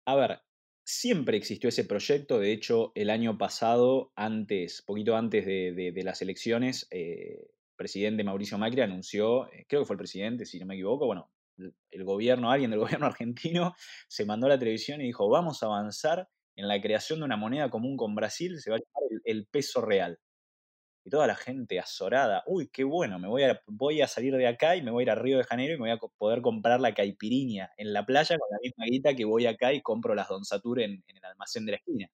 A 0.07 0.17
ver, 0.17 0.41
siempre 0.85 1.37
existió 1.37 1.69
ese 1.69 1.85
proyecto, 1.85 2.39
de 2.39 2.53
hecho, 2.53 2.93
el 2.95 3.11
año 3.11 3.39
pasado, 3.39 4.13
antes, 4.17 4.83
poquito 4.83 5.17
antes 5.17 5.47
de, 5.47 6.03
las 6.05 6.23
elecciones, 6.23 6.87
el 6.91 7.01
eh, 7.01 7.51
presidente 7.77 8.25
Mauricio 8.25 8.59
Macri 8.59 8.81
anunció, 8.81 9.51
eh, 9.53 9.67
creo 9.69 9.83
que 9.83 9.87
fue 9.87 9.95
el 9.95 9.99
presidente, 9.99 10.45
si 10.45 10.59
no 10.59 10.67
me 10.67 10.75
equivoco, 10.75 11.07
bueno, 11.07 11.31
el, 11.91 12.05
gobierno, 12.05 12.51
alguien 12.51 12.71
del 12.71 12.81
gobierno 13.01 13.07
argentino, 13.07 13.75
se 14.09 14.25
mandó 14.25 14.47
a 14.47 14.51
la 14.51 14.59
televisión 14.59 15.01
y 15.01 15.05
dijo, 15.05 15.29
vamos 15.29 15.63
a 15.63 15.67
avanzar 15.67 16.29
en 16.57 16.69
la 16.69 16.81
creación 16.81 17.21
de 17.21 17.25
una 17.25 17.37
moneda 17.37 17.71
común 17.71 17.97
con 17.97 18.15
Brasil, 18.15 18.61
se 18.61 18.71
va 18.71 18.77
a 18.77 18.81
llamar 18.81 19.23
el 19.25 19.47
peso 19.47 19.81
real 19.81 20.19
y 21.07 21.11
toda 21.11 21.29
la 21.29 21.37
gente 21.37 21.79
azorada, 21.79 22.43
uy, 22.47 22.69
qué 22.69 22.83
bueno, 22.83 23.21
me 23.21 23.29
voy 23.29 23.45
a, 23.45 23.63
voy 23.69 24.03
a 24.03 24.09
salir 24.09 24.35
de 24.37 24.49
acá 24.49 24.75
y 24.75 24.83
me 24.83 24.91
voy 24.91 25.03
a 25.03 25.05
ir 25.05 25.11
a 25.11 25.15
Río 25.15 25.39
de 25.39 25.45
Janeiro 25.45 25.75
y 25.75 25.77
me 25.77 25.83
voy 25.83 25.91
a 25.91 25.99
poder 26.19 26.43
comprar 26.43 26.81
la 26.81 26.95
caipiriña 26.95 27.71
en 27.77 27.93
la 27.93 28.05
playa 28.05 28.37
con 28.37 28.49
la 28.51 28.59
misma 28.61 28.87
guita 28.87 29.15
que 29.15 29.25
voy 29.25 29.47
acá 29.47 29.73
y 29.73 29.83
compro 29.83 30.17
las 30.17 30.29
Don 30.29 30.45
Satur 30.45 30.81
en, 30.81 31.05
el 31.07 31.25
almacén 31.25 31.65
de 31.65 31.73
la 31.73 31.79
esquina. 31.79 32.11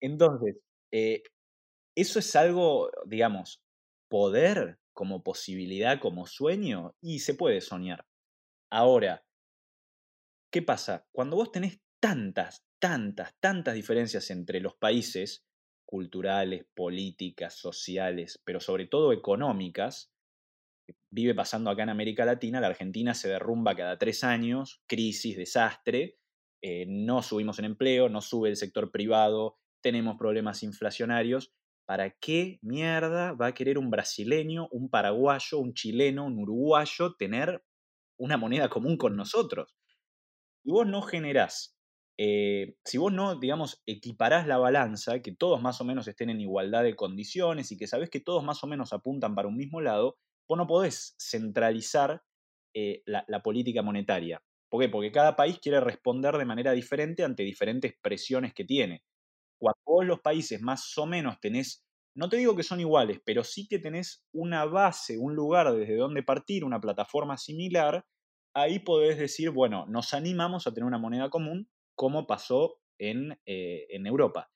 Entonces, 0.00 0.56
eh, 0.90 1.22
eso 1.94 2.18
es 2.18 2.34
algo, 2.34 2.90
digamos, 3.04 3.60
poder 4.08 4.78
como 4.94 5.22
posibilidad, 5.22 6.00
como 6.00 6.26
sueño, 6.26 6.94
y 7.02 7.18
se 7.18 7.34
puede 7.34 7.60
soñar. 7.60 8.06
Ahora, 8.70 9.22
¿qué 10.50 10.62
pasa? 10.62 11.04
Cuando 11.12 11.36
vos 11.36 11.52
tenés 11.52 11.78
tantas, 12.00 12.62
tantas, 12.78 13.34
tantas 13.38 13.74
diferencias 13.74 14.30
entre 14.30 14.60
los 14.60 14.76
países, 14.76 15.44
culturales, 15.90 16.64
políticas, 16.72 17.54
sociales, 17.54 18.40
pero 18.44 18.60
sobre 18.60 18.86
todo 18.86 19.12
económicas, 19.12 20.14
vive 21.10 21.34
pasando 21.34 21.68
acá 21.68 21.82
en 21.82 21.88
América 21.88 22.24
Latina, 22.24 22.60
la 22.60 22.68
Argentina 22.68 23.12
se 23.12 23.28
derrumba 23.28 23.74
cada 23.74 23.98
tres 23.98 24.22
años, 24.22 24.84
crisis, 24.86 25.36
desastre, 25.36 26.16
eh, 26.62 26.86
no 26.86 27.24
subimos 27.24 27.58
en 27.58 27.64
empleo, 27.64 28.08
no 28.08 28.20
sube 28.20 28.50
el 28.50 28.56
sector 28.56 28.92
privado, 28.92 29.58
tenemos 29.82 30.16
problemas 30.16 30.62
inflacionarios. 30.62 31.52
¿Para 31.86 32.10
qué 32.10 32.60
mierda 32.62 33.32
va 33.32 33.48
a 33.48 33.54
querer 33.54 33.76
un 33.76 33.90
brasileño, 33.90 34.68
un 34.70 34.90
paraguayo, 34.90 35.58
un 35.58 35.74
chileno, 35.74 36.26
un 36.26 36.38
uruguayo 36.38 37.16
tener 37.16 37.64
una 38.16 38.36
moneda 38.36 38.68
común 38.68 38.96
con 38.96 39.16
nosotros? 39.16 39.76
Y 40.62 40.70
vos 40.70 40.86
no 40.86 41.02
generás 41.02 41.79
eh, 42.22 42.76
si 42.84 42.98
vos 42.98 43.10
no, 43.10 43.36
digamos, 43.36 43.82
equiparás 43.86 44.46
la 44.46 44.58
balanza, 44.58 45.22
que 45.22 45.32
todos 45.32 45.62
más 45.62 45.80
o 45.80 45.84
menos 45.84 46.06
estén 46.06 46.28
en 46.28 46.38
igualdad 46.38 46.82
de 46.82 46.94
condiciones 46.94 47.72
y 47.72 47.78
que 47.78 47.86
sabés 47.86 48.10
que 48.10 48.20
todos 48.20 48.44
más 48.44 48.62
o 48.62 48.66
menos 48.66 48.92
apuntan 48.92 49.34
para 49.34 49.48
un 49.48 49.56
mismo 49.56 49.80
lado, 49.80 50.18
vos 50.46 50.58
no 50.58 50.66
podés 50.66 51.16
centralizar 51.18 52.22
eh, 52.74 53.02
la, 53.06 53.42
política 53.42 53.80
monetaria. 53.80 54.42
¿Por 54.68 54.82
qué? 54.82 54.90
Porque 54.90 55.10
cada 55.10 55.34
país 55.34 55.60
quiere 55.62 55.80
responder 55.80 56.36
de 56.36 56.44
manera 56.44 56.72
diferente 56.72 57.24
ante 57.24 57.42
diferentes 57.42 57.94
presiones 58.02 58.52
que 58.52 58.66
tiene. 58.66 59.02
Cuando 59.58 59.80
vos 59.86 60.04
los 60.04 60.20
países 60.20 60.60
más 60.60 60.98
o 60.98 61.06
menos 61.06 61.40
tenés, 61.40 61.86
no 62.14 62.28
te 62.28 62.36
digo 62.36 62.54
que 62.54 62.64
son 62.64 62.80
iguales, 62.80 63.18
pero 63.24 63.44
sí 63.44 63.66
que 63.66 63.78
tenés 63.78 64.26
una 64.34 64.66
base, 64.66 65.16
un 65.16 65.34
lugar 65.34 65.72
desde 65.72 65.96
donde 65.96 66.22
partir, 66.22 66.64
una 66.66 66.82
plataforma 66.82 67.38
similar, 67.38 68.04
ahí 68.54 68.78
podés 68.78 69.16
decir, 69.16 69.48
bueno, 69.48 69.86
nos 69.86 70.12
animamos 70.12 70.66
a 70.66 70.74
tener 70.74 70.86
una 70.86 70.98
moneda 70.98 71.30
común 71.30 71.66
como 72.00 72.26
pasó 72.26 72.80
en, 72.98 73.38
eh, 73.44 73.86
en 73.90 74.06
Europa. 74.06 74.50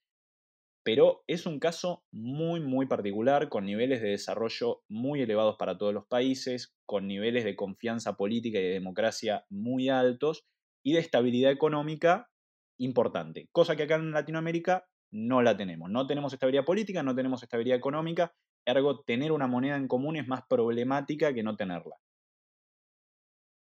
Pero 0.83 1.24
es 1.26 1.44
un 1.44 1.59
caso 1.59 2.02
muy, 2.11 2.61
muy 2.61 2.87
particular, 2.87 3.50
con 3.50 3.66
niveles 3.66 4.00
de 4.00 4.09
desarrollo 4.09 4.83
muy 4.88 5.20
elevados 5.20 5.57
para 5.59 5.76
todos 5.76 5.92
los 5.92 6.07
países, 6.07 6.74
con 6.87 7.07
niveles 7.07 7.44
de 7.44 7.54
confianza 7.54 8.16
política 8.16 8.59
y 8.59 8.62
de 8.62 8.70
democracia 8.70 9.44
muy 9.50 9.90
altos 9.90 10.46
y 10.83 10.94
de 10.94 11.00
estabilidad 11.00 11.52
económica 11.52 12.30
importante, 12.78 13.50
cosa 13.52 13.76
que 13.76 13.83
acá 13.83 13.96
en 13.96 14.12
Latinoamérica 14.12 14.88
no 15.12 15.42
la 15.42 15.54
tenemos. 15.54 15.90
No 15.90 16.07
tenemos 16.07 16.33
estabilidad 16.33 16.64
política, 16.64 17.02
no 17.02 17.14
tenemos 17.14 17.42
estabilidad 17.42 17.76
económica, 17.76 18.33
ergo 18.64 19.02
tener 19.02 19.33
una 19.33 19.48
moneda 19.48 19.76
en 19.76 19.87
común 19.87 20.16
es 20.16 20.26
más 20.26 20.46
problemática 20.48 21.35
que 21.35 21.42
no 21.42 21.57
tenerla. 21.57 21.96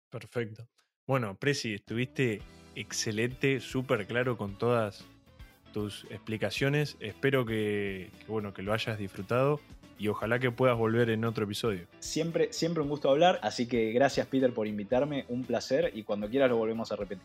Perfecto. 0.10 0.68
Bueno, 1.08 1.38
Presi, 1.40 1.76
estuviste 1.76 2.42
excelente, 2.80 3.60
súper 3.60 4.08
claro 4.08 4.38
con 4.38 4.58
todas 4.58 5.06
tus 5.74 6.06
explicaciones. 6.10 6.96
Espero 7.00 7.46
que, 7.46 8.10
bueno, 8.28 8.54
que 8.54 8.64
lo 8.64 8.74
hayas 8.74 8.98
disfrutado 8.98 9.60
y 9.98 10.08
ojalá 10.08 10.40
que 10.40 10.50
puedas 10.50 10.78
volver 10.78 11.10
en 11.10 11.26
otro 11.26 11.44
episodio. 11.44 11.86
Siempre, 12.00 12.54
siempre 12.54 12.82
un 12.82 12.90
gusto 12.90 13.10
hablar, 13.10 13.40
así 13.44 13.68
que 13.68 13.92
gracias 13.92 14.28
Peter 14.28 14.54
por 14.54 14.66
invitarme, 14.66 15.26
un 15.28 15.44
placer 15.44 15.92
y 15.94 16.04
cuando 16.04 16.30
quieras 16.30 16.50
lo 16.50 16.58
volvemos 16.58 16.92
a 16.92 16.96
repetir. 16.96 17.22